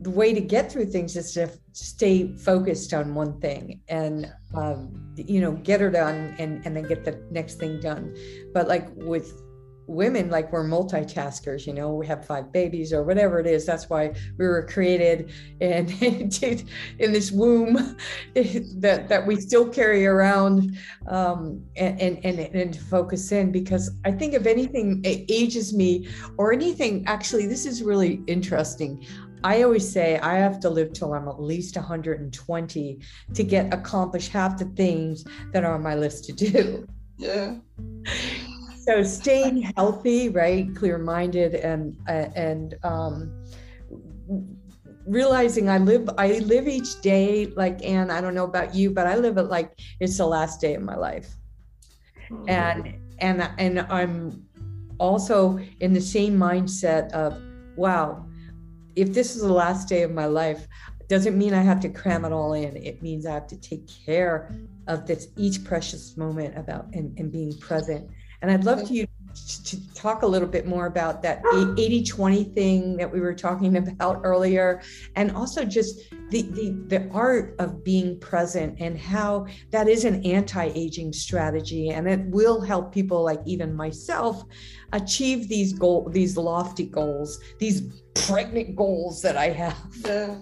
[0.01, 5.15] the way to get through things is to stay focused on one thing and um,
[5.17, 8.17] you know get her done and and then get the next thing done.
[8.53, 9.46] But like with
[9.87, 13.65] women like we're multitaskers you know we have five babies or whatever it is.
[13.65, 17.75] That's why we were created and in this womb
[18.35, 20.77] that that we still carry around
[21.09, 26.53] um, and, and and and focus in because i think if anything ages me or
[26.53, 29.05] anything actually this is really interesting.
[29.45, 32.99] I always say I have to live till I'm at least 120
[33.35, 36.87] to get accomplish half the things that are on my list to do.
[37.17, 37.57] Yeah
[38.87, 43.45] so staying healthy, right, clear-minded, and uh, and um,
[45.07, 48.11] realizing I live I live each day like Ann.
[48.11, 50.83] I don't know about you, but I live it like it's the last day of
[50.83, 51.35] my life,
[52.31, 52.49] mm-hmm.
[52.49, 54.47] and and and I'm
[54.99, 57.41] also in the same mindset of
[57.77, 58.25] wow,
[58.95, 60.69] if this is the last day of my life,
[61.09, 62.77] doesn't mean I have to cram it all in.
[62.77, 67.33] It means I have to take care of this each precious moment about and, and
[67.33, 68.09] being present
[68.43, 68.95] and I'd love mm-hmm.
[68.95, 69.07] you
[69.65, 73.77] to talk a little bit more about that 80 20 thing that we were talking
[73.89, 74.83] about earlier,
[75.15, 80.25] and also just the, the, the art of being present and how that is an
[80.25, 81.91] anti aging strategy.
[81.91, 84.43] And it will help people like even myself
[84.93, 89.77] achieve these goal, these lofty goals, these pregnant goals that I have.
[90.05, 90.39] Yeah.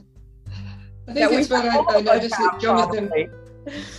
[1.07, 3.09] I think that's what I, I noticed that Jonathan.
[3.09, 3.44] Probably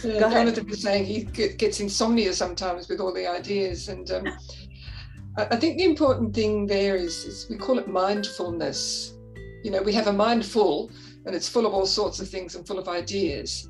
[0.04, 4.28] yeah, Jonathan was saying he gets insomnia sometimes with all the ideas, and um,
[5.38, 9.14] I think the important thing there is, is we call it mindfulness.
[9.64, 10.92] You know, we have a mind full,
[11.26, 13.70] and it's full of all sorts of things and full of ideas.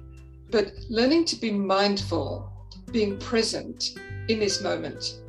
[0.52, 2.52] But learning to be mindful,
[2.92, 5.22] being present in this moment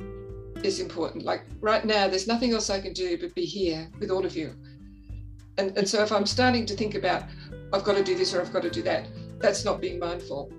[0.63, 1.25] is important.
[1.25, 4.35] Like right now, there's nothing else I can do but be here with all of
[4.35, 4.53] you.
[5.57, 7.23] And, and so if I'm starting to think about,
[7.73, 9.07] I've got to do this or I've got to do that,
[9.39, 10.51] that's not being mindful.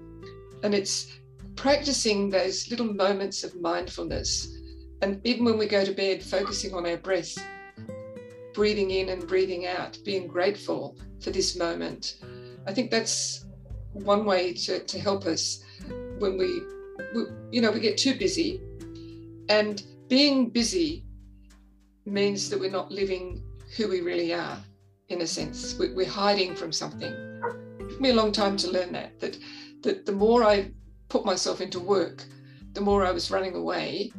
[0.63, 1.19] And it's
[1.57, 4.57] practicing those little moments of mindfulness.
[5.03, 7.37] And even when we go to bed, focusing on our breath,
[8.55, 12.17] breathing in and breathing out, being grateful for this moment.
[12.67, 13.47] I think that's
[13.93, 15.65] one way to, to help us
[16.19, 16.63] when we,
[17.15, 18.61] we, you know, we get too busy.
[19.49, 21.05] And being busy
[22.05, 23.43] means that we're not living
[23.77, 24.59] who we really are,
[25.09, 25.79] in a sense.
[25.79, 27.13] We're hiding from something.
[27.13, 29.39] It took me a long time to learn that, that
[29.83, 30.73] that the more I
[31.09, 32.25] put myself into work,
[32.73, 34.13] the more I was running away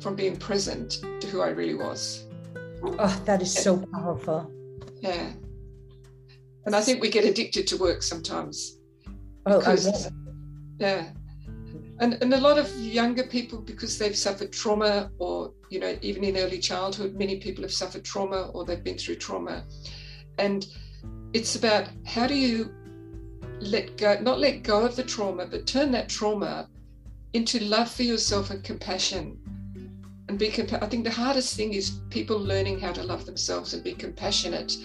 [0.00, 2.26] from being present to who I really was.
[2.82, 4.50] Oh, that is so powerful.
[5.00, 5.30] Yeah.
[6.66, 8.78] And I think we get addicted to work sometimes.
[9.46, 10.10] Oh, because,
[10.78, 11.10] yeah.
[12.00, 16.24] And, and a lot of younger people, because they've suffered trauma, or, you know, even
[16.24, 19.64] in early childhood, many people have suffered trauma or they've been through trauma.
[20.38, 20.66] And
[21.32, 22.74] it's about how do you
[23.62, 26.68] let go, not let go of the trauma, but turn that trauma
[27.32, 29.38] into love for yourself and compassion.
[30.28, 33.74] And be compa- I think the hardest thing is people learning how to love themselves
[33.74, 34.76] and be compassionate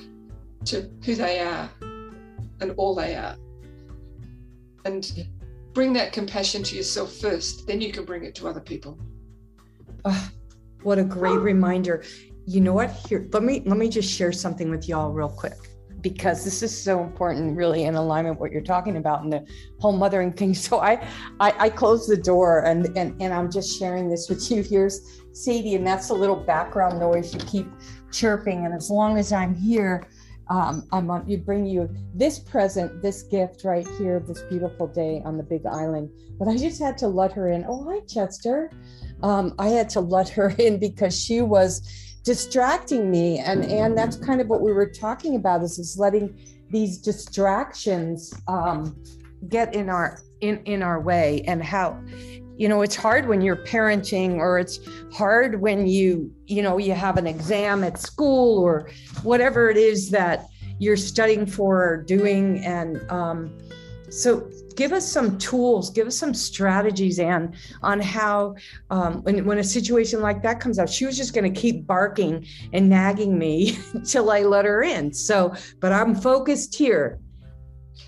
[0.66, 1.70] to who they are
[2.62, 3.36] and all they are.
[4.86, 5.28] And
[5.74, 8.98] bring that compassion to yourself first, then you can bring it to other people.
[10.06, 10.30] Oh,
[10.84, 12.04] what a great reminder.
[12.46, 12.92] You know what?
[12.92, 15.67] Here, let me let me just share something with y'all real quick
[16.10, 19.46] because this is so important, really in alignment what you're talking about and the
[19.80, 20.54] whole mothering thing.
[20.68, 20.94] So I,
[21.40, 24.64] I, I closed the door and, and and I'm just sharing this with you.
[24.64, 27.68] Here's Sadie, and that's a little background noise you keep
[28.12, 28.66] chirping.
[28.66, 30.08] And as long as I'm here,
[30.50, 35.22] um, I'm on, you bring you this present, this gift right here, this beautiful day
[35.26, 36.10] on the Big Island.
[36.40, 37.66] But I just had to let her in.
[37.68, 38.72] Oh, hi, Chester.
[39.24, 41.82] Um, I had to let her in because she was
[42.28, 46.38] distracting me, and and that's kind of what we were talking about is is letting
[46.70, 49.02] these distractions um,
[49.48, 51.98] get in our in in our way, and how
[52.58, 54.78] you know it's hard when you're parenting or it's
[55.14, 58.90] hard when you you know you have an exam at school or
[59.24, 60.48] whatever it is that
[60.80, 62.60] you're studying for or doing.
[62.66, 63.58] And um,
[64.10, 68.56] so give us some tools give us some strategies and on how
[68.90, 71.86] um, when, when a situation like that comes up she was just going to keep
[71.86, 77.20] barking and nagging me till i let her in so but i'm focused here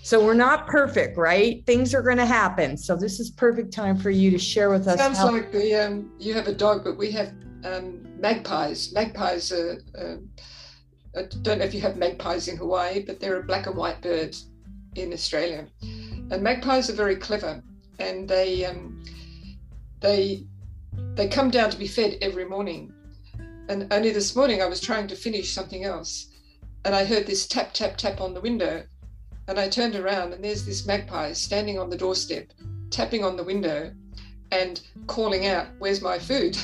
[0.02, 1.64] so we're not perfect, right?
[1.66, 2.76] Things are going to happen.
[2.76, 4.98] So this is perfect time for you to share with us.
[4.98, 7.32] Sounds how- like the um, you have a dog, but we have
[7.64, 8.92] um, magpies.
[8.92, 9.82] Magpies are.
[9.98, 10.16] Uh,
[11.16, 14.00] I don't know if you have magpies in Hawaii, but they're a black and white
[14.00, 14.36] bird
[14.94, 15.66] in Australia.
[15.82, 17.62] And magpies are very clever,
[17.98, 19.04] and they um,
[20.00, 20.46] they
[21.14, 22.92] they come down to be fed every morning.
[23.68, 26.28] And only this morning I was trying to finish something else,
[26.84, 28.84] and I heard this tap tap tap on the window,
[29.48, 32.52] and I turned around, and there's this magpie standing on the doorstep,
[32.90, 33.92] tapping on the window
[34.52, 36.56] and calling out, Where's my food?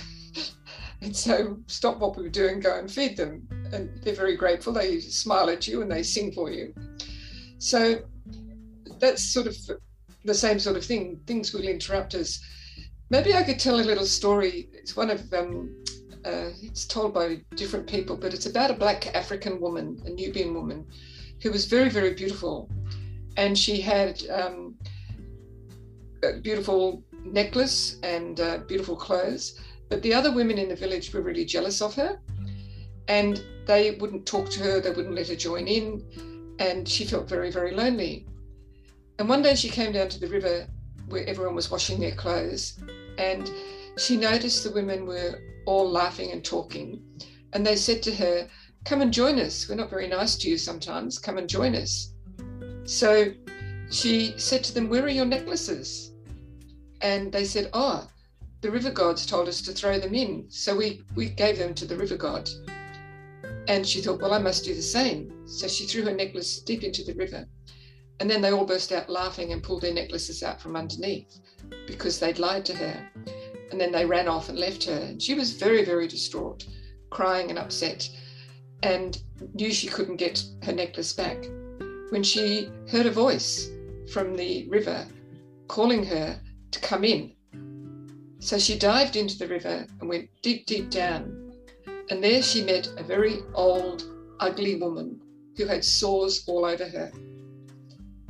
[1.01, 3.47] and so stop what we were doing, go and feed them.
[3.73, 4.73] And they're very grateful.
[4.73, 6.75] They smile at you and they sing for you.
[7.59, 8.03] So
[8.99, 9.57] that's sort of
[10.25, 11.21] the same sort of thing.
[11.27, 12.41] Things will interrupt us.
[13.11, 14.69] Maybe I could tell a little story.
[14.73, 15.75] It's one of um,
[16.27, 20.55] uh, it's told by different people, but it's about a black African woman, a Nubian
[20.55, 20.85] woman,
[21.41, 22.69] who was very, very beautiful.
[23.37, 24.75] And she had um,
[26.25, 29.61] a beautiful necklace and uh, beautiful clothes.
[29.89, 32.19] But the other women in the village were really jealous of her.
[33.07, 36.57] And they wouldn't talk to her, they wouldn't let her join in.
[36.59, 38.27] And she felt very, very lonely.
[39.19, 40.67] And one day she came down to the river
[41.09, 42.79] where everyone was washing their clothes.
[43.19, 43.51] And
[43.97, 47.03] she noticed the women were all laughing and talking.
[47.53, 48.49] And they said to her,
[48.87, 49.69] come and join us.
[49.69, 51.19] We're not very nice to you sometimes.
[51.19, 52.13] Come and join us.
[52.85, 53.33] So
[53.91, 56.13] she said to them, Where are your necklaces?
[57.03, 58.09] And they said, Oh,
[58.61, 60.47] the river gods told us to throw them in.
[60.49, 62.49] So we, we gave them to the river god.
[63.69, 65.47] And she thought, Well, I must do the same.
[65.47, 67.47] So she threw her necklace deep into the river.
[68.21, 71.41] And then they all burst out laughing and pulled their necklaces out from underneath
[71.87, 73.11] because they'd lied to her.
[73.71, 74.99] And then they ran off and left her.
[74.99, 76.67] And she was very, very distraught,
[77.11, 78.09] crying and upset
[78.83, 79.21] and
[79.55, 81.45] knew she couldn't get her necklace back
[82.11, 83.71] when she heard a voice
[84.13, 85.07] from the river
[85.69, 86.41] calling her
[86.71, 87.33] to come in.
[88.39, 91.53] So she dived into the river and went deep, deep down.
[92.11, 94.05] And there she met a very old,
[94.39, 95.21] ugly woman
[95.57, 97.11] who had sores all over her.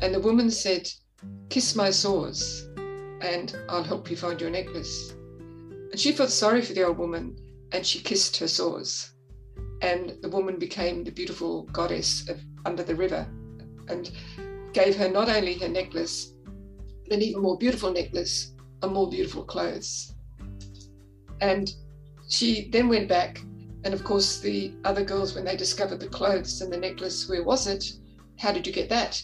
[0.01, 0.89] And the woman said,
[1.49, 2.69] Kiss my sores
[3.23, 5.13] and I'll help you find your necklace.
[5.91, 7.37] And she felt sorry for the old woman
[7.73, 9.13] and she kissed her sores.
[9.81, 13.27] And the woman became the beautiful goddess of under the river
[13.89, 14.11] and
[14.73, 16.35] gave her not only her necklace
[17.05, 20.15] but an even more beautiful necklace and more beautiful clothes.
[21.41, 21.73] And
[22.29, 23.41] she then went back
[23.85, 27.45] and of course the other girls when they discovered the clothes and the necklace where
[27.45, 27.85] was it?
[28.39, 29.23] How did you get that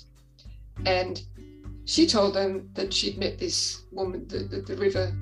[0.85, 1.23] and
[1.85, 5.13] she told them that she'd met this woman the, the, the river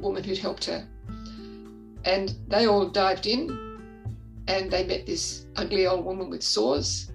[0.00, 0.86] woman who'd helped her.
[2.04, 3.50] And they all dived in
[4.46, 7.10] and they met this ugly old woman with sores.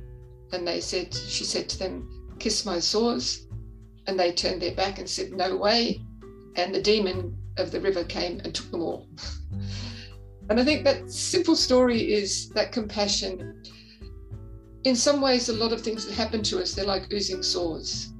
[0.52, 3.48] And they said she said to them kiss my sores.
[4.08, 6.02] And they turned their back and said no way.
[6.56, 9.08] And the demon of the river came and took them all.
[10.50, 13.62] And i think that simple story is that compassion
[14.84, 18.14] in some ways a lot of things that happen to us they're like oozing sores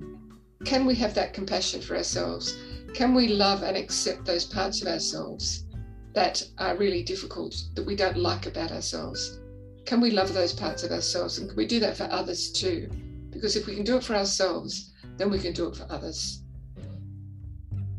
[0.66, 2.58] can we have that compassion for ourselves
[2.94, 5.66] can we love and accept those parts of ourselves
[6.14, 9.40] that are really difficult, that we don't like about ourselves?
[9.86, 11.38] Can we love those parts of ourselves?
[11.38, 12.90] And can we do that for others too?
[13.32, 16.44] Because if we can do it for ourselves, then we can do it for others.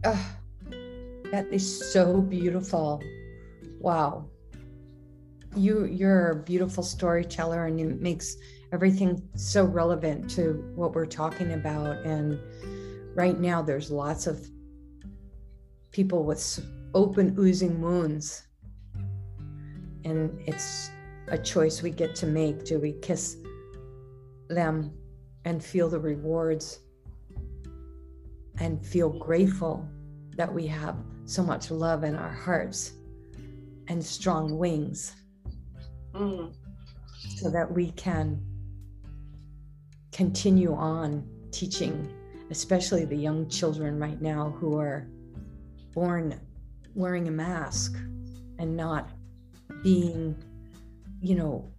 [0.04, 0.36] Oh,
[1.30, 3.02] that is so beautiful.
[3.78, 4.28] Wow.
[5.56, 8.36] You you're a beautiful storyteller and it makes
[8.72, 11.96] everything so relevant to what we're talking about.
[12.04, 12.38] And
[13.16, 14.46] right now there's lots of
[15.90, 16.60] people with
[16.94, 18.46] open oozing wounds.
[20.04, 20.90] And it's
[21.28, 22.64] a choice we get to make.
[22.64, 23.36] Do we kiss
[24.48, 24.92] them
[25.44, 26.80] and feel the rewards
[28.58, 29.88] and feel grateful
[30.36, 32.92] that we have so much love in our hearts
[33.88, 35.14] and strong wings
[36.14, 36.52] mm.
[37.36, 38.40] so that we can
[40.12, 42.12] continue on teaching,
[42.50, 45.08] especially the young children right now who are
[45.94, 46.38] born
[46.94, 47.96] wearing a mask
[48.58, 49.10] and not
[49.82, 50.36] being,
[51.20, 51.72] you know,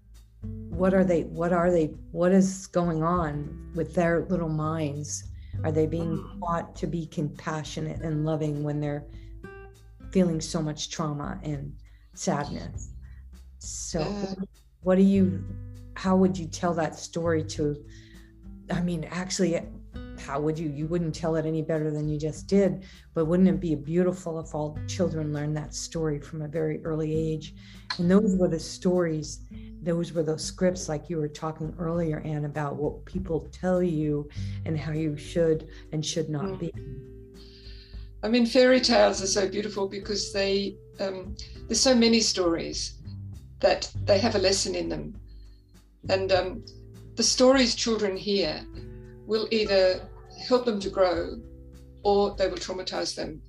[0.69, 5.25] what are they, what are they, what is going on with their little minds?
[5.63, 6.39] Are they being mm.
[6.39, 9.05] taught to be compassionate and loving when they're
[10.11, 11.73] feeling so much trauma and
[12.15, 12.91] sadness?
[13.63, 14.35] So,
[14.81, 15.43] what do you,
[15.95, 17.77] how would you tell that story to?
[18.71, 19.61] I mean, actually,
[20.19, 20.69] how would you?
[20.69, 22.85] You wouldn't tell it any better than you just did.
[23.13, 27.13] But wouldn't it be beautiful if all children learned that story from a very early
[27.13, 27.53] age?
[27.99, 29.41] And those were the stories,
[29.83, 34.27] those were those scripts, like you were talking earlier, Ann, about what people tell you
[34.65, 36.59] and how you should and should not mm.
[36.59, 36.73] be.
[38.23, 41.35] I mean, fairy tales are so beautiful because they um,
[41.67, 43.00] there's so many stories
[43.61, 45.15] that they have a lesson in them,
[46.09, 46.65] and um,
[47.15, 48.65] the stories children hear
[49.25, 50.01] will either
[50.47, 51.39] help them to grow
[52.03, 53.41] or they will traumatize them.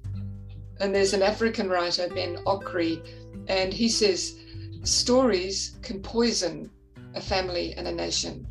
[0.80, 3.02] And there's an African writer, Ben Okri,
[3.48, 4.38] and he says
[4.84, 6.70] stories can poison
[7.14, 8.46] a family and a nation,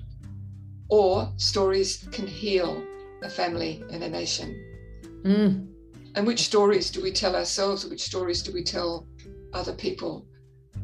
[0.89, 2.83] or stories can heal
[3.21, 4.49] a family and a nation.
[5.23, 5.67] Mm.
[6.15, 7.85] And which stories do we tell ourselves?
[7.85, 9.07] Which stories do we tell
[9.53, 10.25] other people?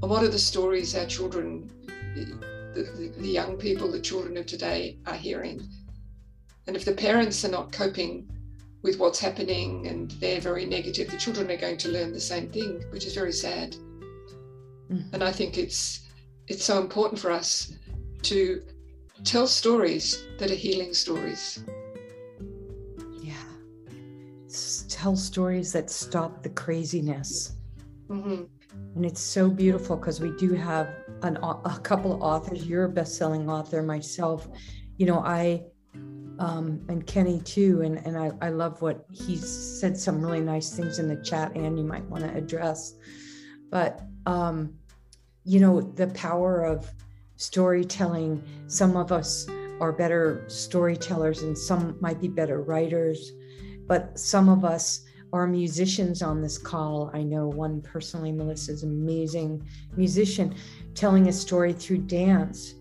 [0.01, 1.71] And what are the stories our children,
[2.15, 2.25] the,
[2.75, 5.67] the, the young people, the children of today are hearing?
[6.67, 8.29] And if the parents are not coping
[8.83, 12.49] with what's happening and they're very negative, the children are going to learn the same
[12.49, 13.75] thing, which is very sad.
[14.91, 15.13] Mm.
[15.13, 16.07] And I think it's
[16.47, 17.73] it's so important for us
[18.23, 18.61] to
[19.23, 21.63] tell stories that are healing stories.
[23.21, 23.33] Yeah.
[24.87, 27.53] Tell stories that stop the craziness.
[28.09, 28.43] Mm-hmm.
[28.95, 30.89] And it's so beautiful because we do have
[31.21, 32.65] an, a couple of authors.
[32.65, 34.47] You're a best-selling author, myself.
[34.97, 35.65] You know, I
[36.39, 37.81] um, and Kenny too.
[37.81, 41.55] And, and I, I love what he said some really nice things in the chat,
[41.55, 42.95] and you might want to address.
[43.69, 44.75] But, um,
[45.43, 46.91] you know, the power of
[47.35, 49.47] storytelling, some of us
[49.79, 53.31] are better storytellers and some might be better writers,
[53.85, 55.01] but some of us
[55.33, 57.11] are musicians on this call.
[57.13, 60.55] I know one personally, Melissa is amazing musician,
[60.95, 62.75] telling a story through dance.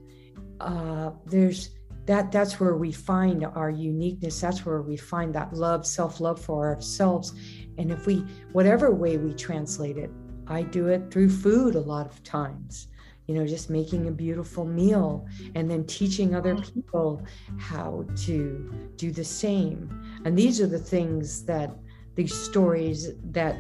[0.61, 1.71] Uh, there's
[2.07, 6.73] that that's where we find our uniqueness that's where we find that love self-love for
[6.73, 7.35] ourselves
[7.79, 10.11] and if we whatever way we translate it
[10.47, 12.89] i do it through food a lot of times
[13.27, 16.75] you know just making a beautiful meal and then teaching other mm.
[16.75, 17.23] people
[17.59, 19.91] how to do the same
[20.25, 21.77] and these are the things that
[22.17, 23.57] these stories that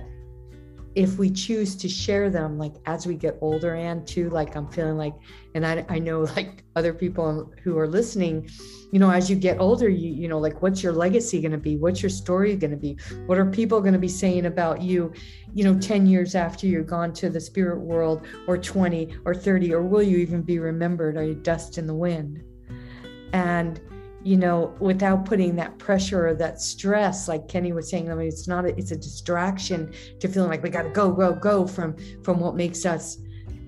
[0.94, 4.66] if we choose to share them like as we get older and too like i'm
[4.68, 5.14] feeling like
[5.54, 8.48] and I, I know like other people who are listening
[8.92, 11.58] you know as you get older you you know like what's your legacy going to
[11.58, 11.76] be?
[11.76, 12.98] What's your story going to be?
[13.26, 15.12] What are people going to be saying about you
[15.54, 19.74] you know 10 years after you're gone to the spirit world or 20 or 30
[19.74, 21.16] or will you even be remembered?
[21.16, 22.42] Are you dust in the wind?
[23.32, 23.80] And
[24.26, 28.26] you know, without putting that pressure or that stress, like Kenny was saying, I mean,
[28.26, 31.64] it's not, a, it's a distraction to feeling like we got to go, go, go
[31.64, 33.18] from, from what makes us,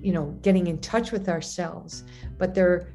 [0.02, 2.02] you know, getting in touch with ourselves.
[2.38, 2.92] But there,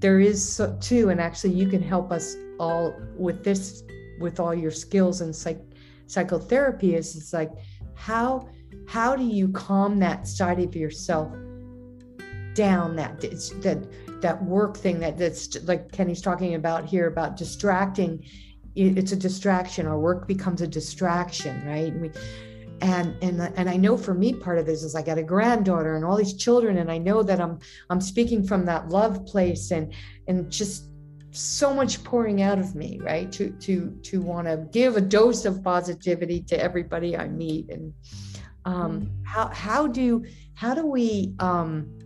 [0.00, 3.84] there is too, and actually you can help us all with this,
[4.18, 5.60] with all your skills and psych,
[6.06, 7.52] psychotherapy is it's like,
[7.94, 8.48] how,
[8.88, 11.32] how do you calm that side of yourself
[12.54, 13.78] down that, it's that,
[14.20, 18.24] that work thing that that's like Kenny's talking about here about distracting
[18.78, 19.86] it's a distraction.
[19.86, 21.92] Our work becomes a distraction right?
[21.92, 22.10] And we
[22.80, 25.96] and and and I know for me part of this is I got a granddaughter
[25.96, 27.58] and all these children and I know that I'm
[27.90, 29.92] I'm speaking from that love place and
[30.28, 30.84] and just
[31.30, 33.30] so much pouring out of me right?
[33.32, 37.70] To to to want to give a dose of positivity to everybody I meet.
[37.70, 37.92] And
[38.64, 39.24] um mm-hmm.
[39.24, 41.98] how how do how do we um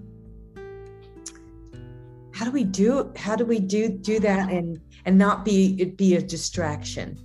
[2.35, 5.97] how do we do how do we do do that and and not be it
[5.97, 7.18] be a distraction?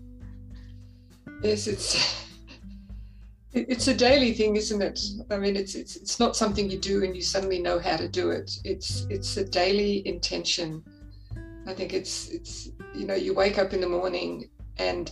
[1.41, 2.25] Yes it's
[3.53, 4.99] it's a daily thing isn't it?
[5.31, 8.07] I mean it's it's it's not something you do and you suddenly know how to
[8.07, 8.51] do it.
[8.63, 10.83] It's it's a daily intention.
[11.65, 15.11] I think it's it's you know you wake up in the morning and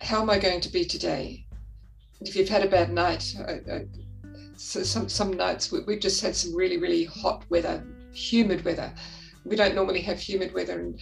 [0.00, 1.46] how am i going to be today?
[2.20, 3.86] If you've had a bad night I, I,
[4.56, 8.92] so some some nights we, we've just had some really really hot weather humid weather
[9.44, 11.00] we don't normally have humid weather and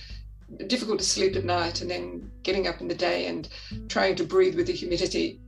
[0.68, 3.48] difficult to sleep at night and then getting up in the day and
[3.88, 5.40] trying to breathe with the humidity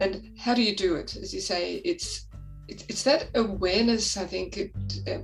[0.00, 2.26] and how do you do it as you say it's
[2.68, 4.70] it's, it's that awareness i think it,
[5.08, 5.18] uh,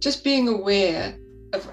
[0.00, 1.14] just being aware
[1.52, 1.68] of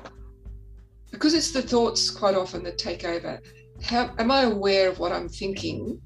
[1.14, 3.40] because it's the thoughts quite often that take over.
[3.84, 6.02] How am I aware of what I'm thinking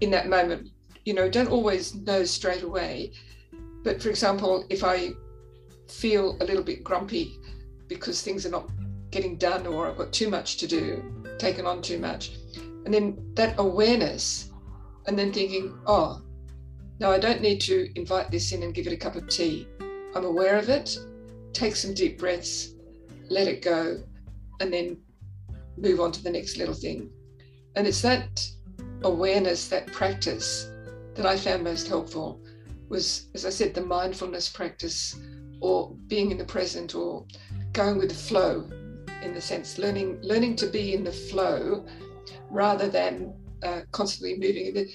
[0.00, 0.70] in that moment?
[1.04, 3.12] You know, don't always know straight away.
[3.84, 5.10] But for example, if I
[5.88, 7.38] feel a little bit grumpy
[7.88, 8.68] because things are not
[9.10, 11.02] getting done or I've got too much to do,
[11.38, 12.32] taken on too much,
[12.84, 14.50] and then that awareness,
[15.06, 16.22] and then thinking, oh,
[16.98, 19.68] no, I don't need to invite this in and give it a cup of tea.
[20.14, 20.98] I'm aware of it,
[21.52, 22.74] take some deep breaths,
[23.28, 24.02] let it go,
[24.60, 24.98] and then
[25.76, 27.10] move on to the next little thing.
[27.74, 28.48] And it's that
[29.02, 30.70] awareness, that practice
[31.14, 32.40] that I found most helpful
[32.88, 35.18] was, as I said, the mindfulness practice
[35.60, 37.26] or being in the present or
[37.72, 38.68] going with the flow
[39.22, 41.86] in the sense learning learning to be in the flow
[42.50, 44.88] rather than uh, constantly moving.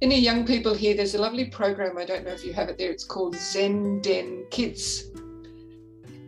[0.00, 1.98] Any young people here, there's a lovely program.
[1.98, 2.90] I don't know if you have it there.
[2.90, 5.10] It's called Zen Den Kids.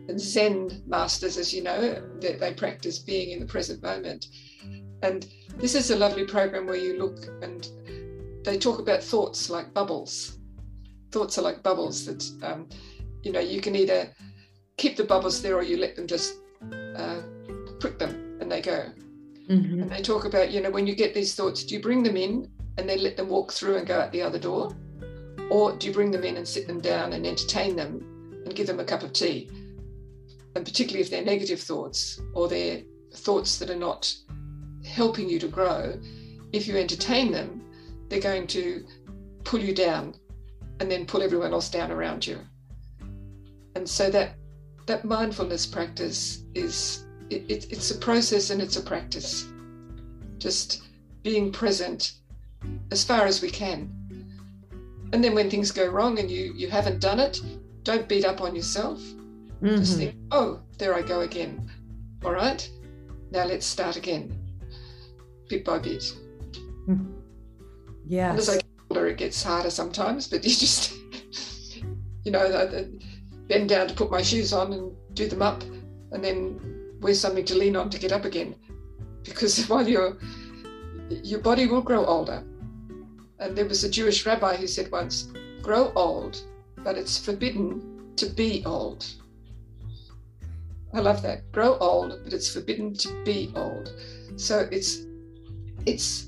[0.09, 4.27] And Zen masters, as you know, they, they practice being in the present moment.
[5.03, 7.69] And this is a lovely program where you look and
[8.43, 10.36] they talk about thoughts like bubbles.
[11.11, 12.67] Thoughts are like bubbles that, um,
[13.23, 14.11] you know, you can either
[14.77, 16.39] keep the bubbles there or you let them just
[16.71, 17.21] uh,
[17.79, 18.91] prick them and they go.
[19.49, 19.83] Mm-hmm.
[19.83, 22.17] And they talk about, you know, when you get these thoughts, do you bring them
[22.17, 24.75] in and then let them walk through and go out the other door?
[25.49, 28.67] Or do you bring them in and sit them down and entertain them and give
[28.67, 29.49] them a cup of tea?
[30.55, 32.81] And particularly if they're negative thoughts or they're
[33.13, 34.13] thoughts that are not
[34.83, 35.97] helping you to grow,
[36.51, 37.63] if you entertain them,
[38.09, 38.85] they're going to
[39.43, 40.15] pull you down
[40.79, 42.39] and then pull everyone else down around you.
[43.75, 44.35] And so that
[44.85, 49.47] that mindfulness practice is it, it, it's a process and it's a practice.
[50.37, 50.83] Just
[51.23, 52.13] being present
[52.91, 53.93] as far as we can.
[55.13, 57.41] And then when things go wrong and you you haven't done it,
[57.83, 58.99] don't beat up on yourself.
[58.99, 59.77] Mm-hmm.
[59.77, 61.69] Just think, oh, there I go again.
[62.23, 62.69] All right,
[63.31, 64.35] now let's start again,
[65.49, 66.13] bit by bit.
[68.07, 68.33] Yeah.
[68.33, 68.59] As I
[69.05, 70.93] it gets harder sometimes, but you just,
[72.23, 72.87] you know,
[73.47, 75.63] bend down to put my shoes on and do them up,
[76.11, 78.55] and then wear something to lean on to get up again,
[79.23, 80.17] because while you're
[81.09, 82.43] your body will grow older.
[83.39, 85.31] And there was a Jewish rabbi who said once,
[85.61, 86.41] grow old,
[86.77, 89.05] but it's forbidden to be old.
[90.93, 91.51] I love that.
[91.51, 93.93] Grow old, but it's forbidden to be old.
[94.35, 95.05] So it's
[95.85, 96.26] it's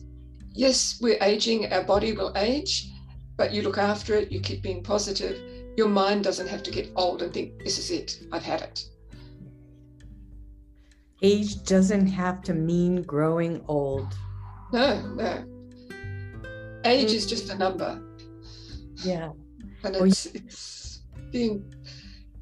[0.59, 2.91] yes, we're aging, our body will age,
[3.37, 5.41] but you look after it, you keep being positive.
[5.77, 8.83] Your mind doesn't have to get old and think, this is it, I've had it.
[11.21, 14.07] Age doesn't have to mean growing old.
[14.73, 15.45] No, no.
[16.83, 18.01] Age is just a number.
[19.03, 19.31] Yeah.
[19.85, 21.73] And it's, it's being,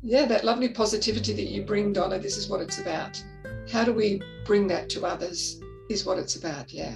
[0.01, 2.17] yeah, that lovely positivity that you bring, Donna.
[2.17, 3.23] This is what it's about.
[3.71, 5.61] How do we bring that to others?
[5.89, 6.73] Is what it's about.
[6.73, 6.95] Yeah.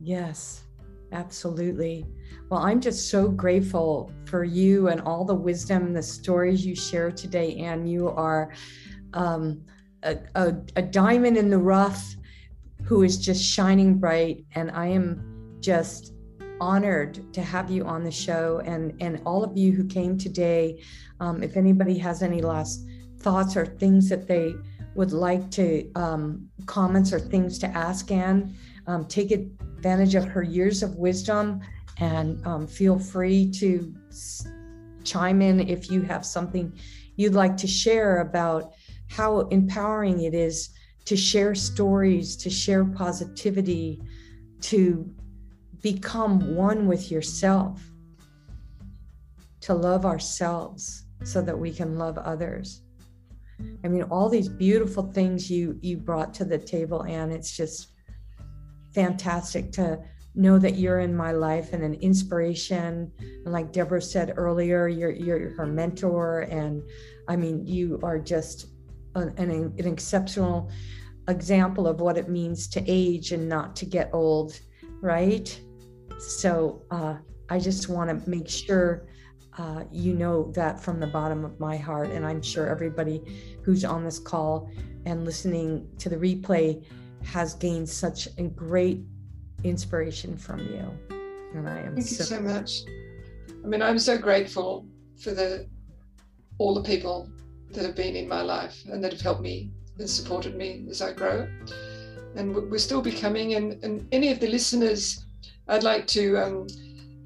[0.00, 0.64] Yes,
[1.12, 2.06] absolutely.
[2.50, 7.10] Well, I'm just so grateful for you and all the wisdom, the stories you share
[7.10, 7.58] today.
[7.58, 8.52] And you are
[9.14, 9.62] um,
[10.02, 12.14] a, a, a diamond in the rough
[12.84, 14.44] who is just shining bright.
[14.54, 16.12] And I am just
[16.60, 20.82] honored to have you on the show and, and all of you who came today.
[21.20, 22.86] Um, if anybody has any last
[23.18, 24.54] thoughts or things that they
[24.94, 28.54] would like to, um, comments or things to ask Ann,
[28.86, 29.30] um, take
[29.86, 31.60] advantage of her years of wisdom
[31.98, 33.94] and um, feel free to
[35.04, 36.76] chime in if you have something
[37.14, 38.72] you'd like to share about
[39.08, 40.70] how empowering it is
[41.04, 44.02] to share stories, to share positivity,
[44.60, 45.08] to
[45.82, 47.80] become one with yourself,
[49.60, 52.82] to love ourselves so that we can love others.
[53.84, 57.92] I mean, all these beautiful things you you brought to the table, and it's just
[58.96, 60.00] fantastic to
[60.34, 63.12] know that you're in my life and an inspiration.
[63.44, 66.82] And like Deborah said earlier, you're you're her mentor, and
[67.28, 68.56] I mean, you are just
[69.14, 70.70] an, an, an exceptional
[71.28, 74.58] example of what it means to age and not to get old,
[75.00, 75.48] right?
[76.18, 77.16] So uh,
[77.48, 79.08] I just want to make sure
[79.58, 82.10] uh, you know that from the bottom of my heart.
[82.10, 83.18] And I'm sure everybody
[83.62, 84.70] who's on this call
[85.06, 86.84] and listening to the replay
[87.26, 89.00] has gained such a great
[89.64, 90.90] inspiration from you.
[91.54, 92.82] And I am Thank so- you so much.
[93.64, 94.86] I mean, I'm so grateful
[95.18, 95.66] for the
[96.58, 97.28] all the people
[97.72, 101.02] that have been in my life and that have helped me and supported me as
[101.02, 101.48] I grow.
[102.36, 105.24] And we're still becoming, and, and any of the listeners,
[105.68, 106.66] I'd like to um,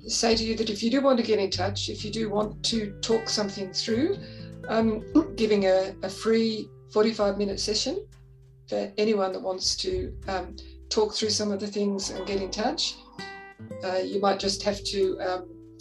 [0.07, 2.31] say to you that if you do want to get in touch, if you do
[2.31, 4.17] want to talk something through,
[4.69, 5.05] I'm
[5.37, 8.05] giving a, a free 45 minute session
[8.71, 10.57] for anyone that wants to um,
[10.89, 12.95] talk through some of the things and get in touch.
[13.85, 15.77] Uh, you might just have to um,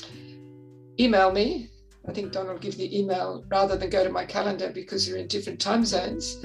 [0.99, 1.69] email me.
[2.07, 5.17] I think Don will give the email rather than go to my calendar because you're
[5.17, 6.43] in different time zones.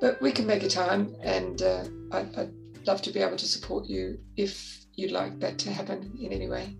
[0.00, 2.52] But we can make a time, and uh, I, I'd
[2.86, 6.48] love to be able to support you if you'd like that to happen in any
[6.48, 6.76] way.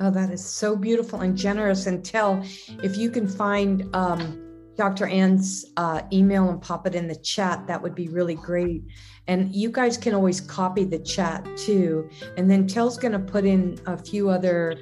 [0.00, 1.86] Oh, that is so beautiful and generous.
[1.86, 2.42] And tell
[2.82, 4.43] if you can find um,
[4.76, 5.06] Dr.
[5.06, 8.82] Ann's uh, email and pop it in the chat, that would be really great.
[9.26, 12.08] And you guys can always copy the chat too.
[12.36, 14.76] And then Tell's going to put in a few other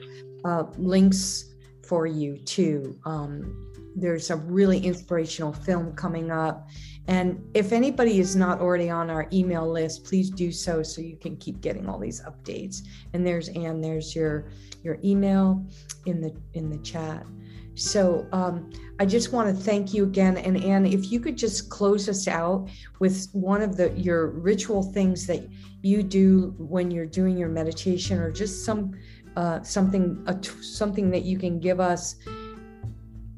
[0.45, 1.55] uh, links
[1.87, 2.99] for you too.
[3.05, 6.69] Um, there's a really inspirational film coming up.
[7.09, 11.17] And if anybody is not already on our email list, please do so so you
[11.17, 12.83] can keep getting all these updates.
[13.13, 14.51] And there's Ann, there's your
[14.83, 15.65] your email
[16.07, 17.27] in the in the chat.
[17.75, 20.37] So um, I just want to thank you again.
[20.37, 22.69] And Ann, if you could just close us out
[22.99, 25.49] with one of the your ritual things that
[25.83, 28.93] you do when you're doing your meditation, or just some
[29.37, 30.25] uh, something
[30.61, 32.17] something that you can give us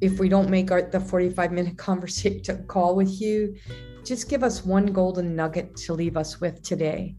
[0.01, 3.57] if we don't make our, the 45 minute conversation call with you.
[4.05, 7.15] Just give us one golden nugget to leave us with today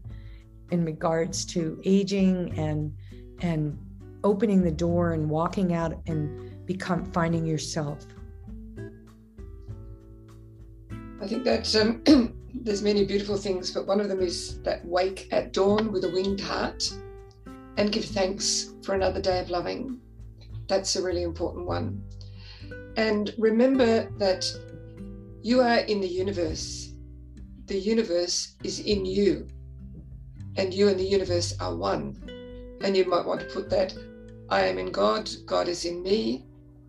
[0.70, 2.92] in regards to aging and
[3.40, 3.78] and
[4.24, 8.06] opening the door and walking out and become finding yourself?
[11.20, 12.02] I think that um,
[12.54, 16.10] there's many beautiful things, but one of them is that wake at dawn with a
[16.10, 16.92] winged heart
[17.76, 20.00] and give thanks for another day of loving.
[20.68, 22.02] That's a really important one.
[22.96, 24.46] And remember that
[25.42, 26.92] you are in the universe.
[27.66, 29.48] The universe is in you,
[30.56, 32.16] and you and the universe are one.
[32.82, 33.94] And you might want to put that
[34.48, 36.45] I am in God, God is in me,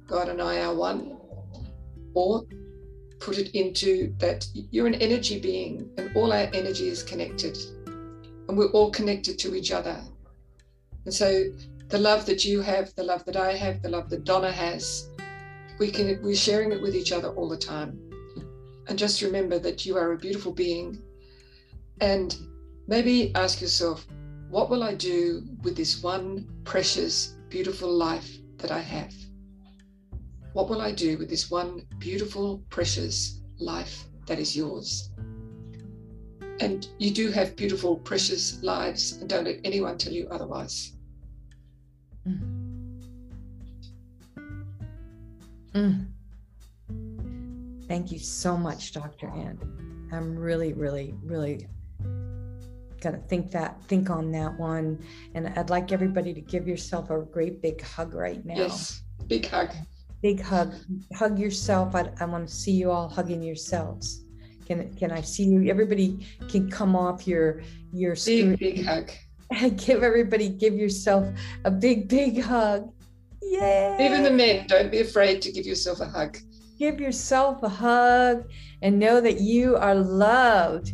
[0.08, 1.18] God and I are one,
[2.14, 2.45] or
[3.20, 7.58] put it into that you're an energy being and all our energy is connected
[8.47, 10.01] and we're all connected to each other.
[11.05, 11.45] And so
[11.89, 15.10] the love that you have, the love that I have, the love that Donna has,
[15.80, 17.99] we can we're sharing it with each other all the time.
[18.88, 21.01] And just remember that you are a beautiful being.
[21.99, 22.36] And
[22.88, 24.05] maybe ask yourself,
[24.49, 29.14] what will I do with this one precious, beautiful life that I have?
[30.58, 35.12] What will I do with this one beautiful, precious life that is yours?
[36.60, 40.93] And you do have beautiful, precious lives, and don't let anyone tell you otherwise.
[42.28, 43.03] Mm.
[45.76, 46.08] Mm.
[47.88, 49.28] Thank you so much, Dr.
[49.30, 49.60] Ann.
[50.12, 51.68] I'm really, really, really
[52.99, 54.97] gonna think that think on that one
[55.36, 59.45] and i'd like everybody to give yourself a great big hug right now yes big
[59.45, 59.70] hug
[60.22, 60.74] big hug.
[61.13, 61.95] Hug yourself.
[61.95, 64.26] I, I want to see you all hugging yourselves.
[64.65, 65.70] Can can I see you?
[65.70, 67.61] Everybody can come off your
[67.93, 68.55] your screen.
[68.55, 69.11] Big big hug.
[69.78, 71.28] give everybody give yourself
[71.63, 72.91] a big big hug.
[73.41, 73.97] Yay!
[74.01, 76.38] Even the men, don't be afraid to give yourself a hug.
[76.78, 78.49] Give yourself a hug
[78.82, 80.93] and know that you are loved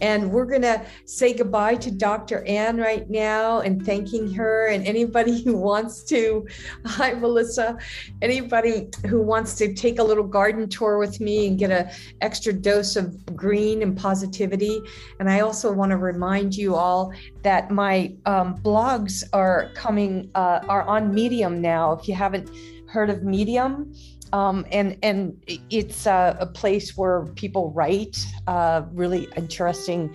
[0.00, 2.44] and we're going to say goodbye to Dr.
[2.44, 4.66] Ann right now and thanking her.
[4.66, 6.46] And anybody who wants to,
[6.84, 7.78] hi, Melissa,
[8.22, 11.90] anybody who wants to take a little garden tour with me and get an
[12.20, 14.80] extra dose of green and positivity.
[15.20, 20.60] And I also want to remind you all that my um, blogs are coming, uh,
[20.68, 21.92] are on Medium now.
[21.92, 22.50] If you haven't
[22.88, 23.92] heard of Medium,
[24.34, 28.18] um, and and it's a, a, place where people write
[28.48, 30.14] uh, really interesting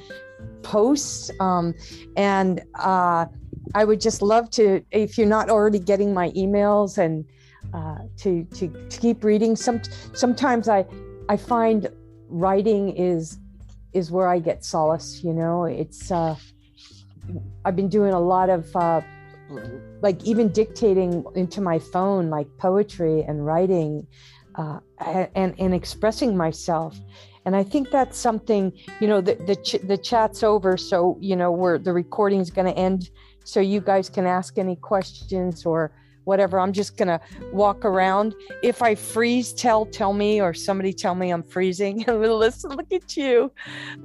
[0.62, 1.32] posts.
[1.40, 1.74] Um,
[2.18, 3.26] and uh,
[3.76, 7.24] i would just love to if you're not already getting my emails and
[7.74, 9.80] uh, to, to to keep reading some
[10.14, 10.84] sometimes i
[11.30, 11.88] i find
[12.28, 13.38] writing is
[13.94, 15.66] is where i get solace you know?
[15.66, 16.36] It's uh,
[17.64, 19.02] i've been doing a lot of uh,
[20.02, 24.06] like even dictating into my phone like poetry and writing
[24.56, 24.80] uh,
[25.36, 27.00] and and expressing myself.
[27.46, 31.36] And i think that's something you know the the, ch- the chat's over so you
[31.36, 33.10] know where the recording is going to end.
[33.44, 35.92] So you guys can ask any questions or
[36.26, 36.60] whatever.
[36.60, 37.20] I'm just going to
[37.52, 38.36] walk around.
[38.62, 42.04] If i freeze tell tell me or somebody tell me i'm freezing.
[42.08, 43.52] Listen look at you.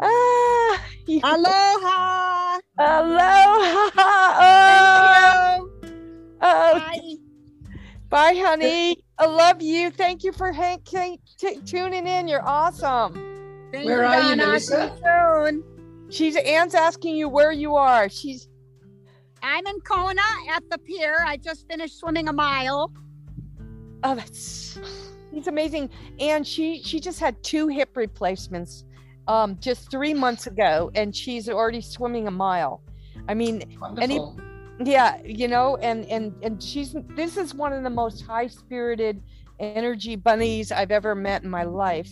[0.01, 0.81] Ah
[1.23, 2.61] aloha!
[2.79, 4.09] Aloha!
[4.41, 5.64] Oh,
[6.41, 6.79] oh.
[6.79, 7.15] Bye.
[8.09, 13.15] bye honey i love you thank you for Hank t- tuning in you're awesome
[13.73, 15.65] Thank where you, are you melissa soon.
[16.11, 18.49] she's Ann's asking you where you are she's
[19.45, 21.19] I'm in Kona at the pier.
[21.27, 22.91] I just finished swimming a mile.
[24.03, 24.79] Oh, that's
[25.33, 25.91] he's amazing.
[26.19, 28.85] And she she just had two hip replacements
[29.29, 32.83] um, just three months ago, and she's already swimming a mile.
[33.29, 34.41] I mean, Wonderful.
[34.81, 39.23] Yeah, you know, and and and she's this is one of the most high spirited
[39.61, 42.11] energy bunnies I've ever met in my life.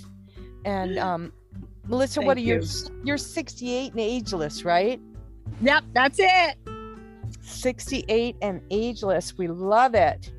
[0.65, 1.33] And um,
[1.87, 2.61] Melissa, what are you?
[2.61, 2.67] you.
[3.05, 5.01] You're 68 and ageless, right?
[5.61, 6.57] Yep, that's it.
[7.41, 9.37] 68 and ageless.
[9.37, 10.33] We love it.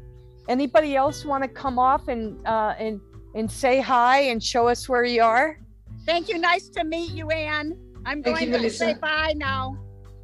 [0.47, 3.01] Anybody else want to come off and uh, and
[3.35, 5.59] and say hi and show us where you are?
[6.05, 6.37] Thank you.
[6.37, 7.77] Nice to meet you, Ann.
[8.05, 9.77] I'm Thank going you, to say bye now.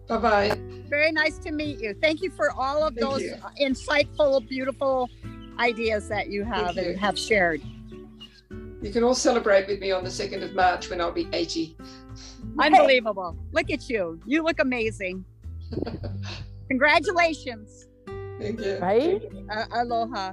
[0.09, 0.59] Bye bye.
[0.89, 1.93] Very nice to meet you.
[2.01, 3.35] Thank you for all of Thank those you.
[3.61, 5.07] insightful, beautiful
[5.59, 6.91] ideas that you have Thank you.
[6.93, 7.61] and have shared.
[8.81, 11.77] You can all celebrate with me on the 2nd of March when I'll be 80.
[12.57, 13.37] Unbelievable.
[13.51, 14.19] Look at you.
[14.25, 15.25] You look amazing.
[16.69, 17.87] Congratulations.
[18.39, 18.77] Thank you.
[18.77, 19.21] Right?
[19.51, 20.31] Uh, aloha.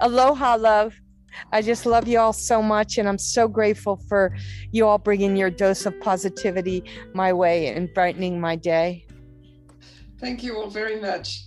[0.00, 0.94] Aloha, love.
[1.52, 4.34] I just love you all so much, and I'm so grateful for
[4.72, 6.82] you all bringing your dose of positivity
[7.14, 9.04] my way and brightening my day.
[10.20, 11.44] Thank you all very much.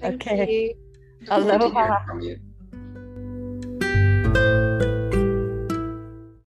[0.00, 0.74] Thank Okay.
[1.20, 1.28] you.
[1.28, 1.74] Look forward to Aloha.
[1.74, 2.36] hearing from you.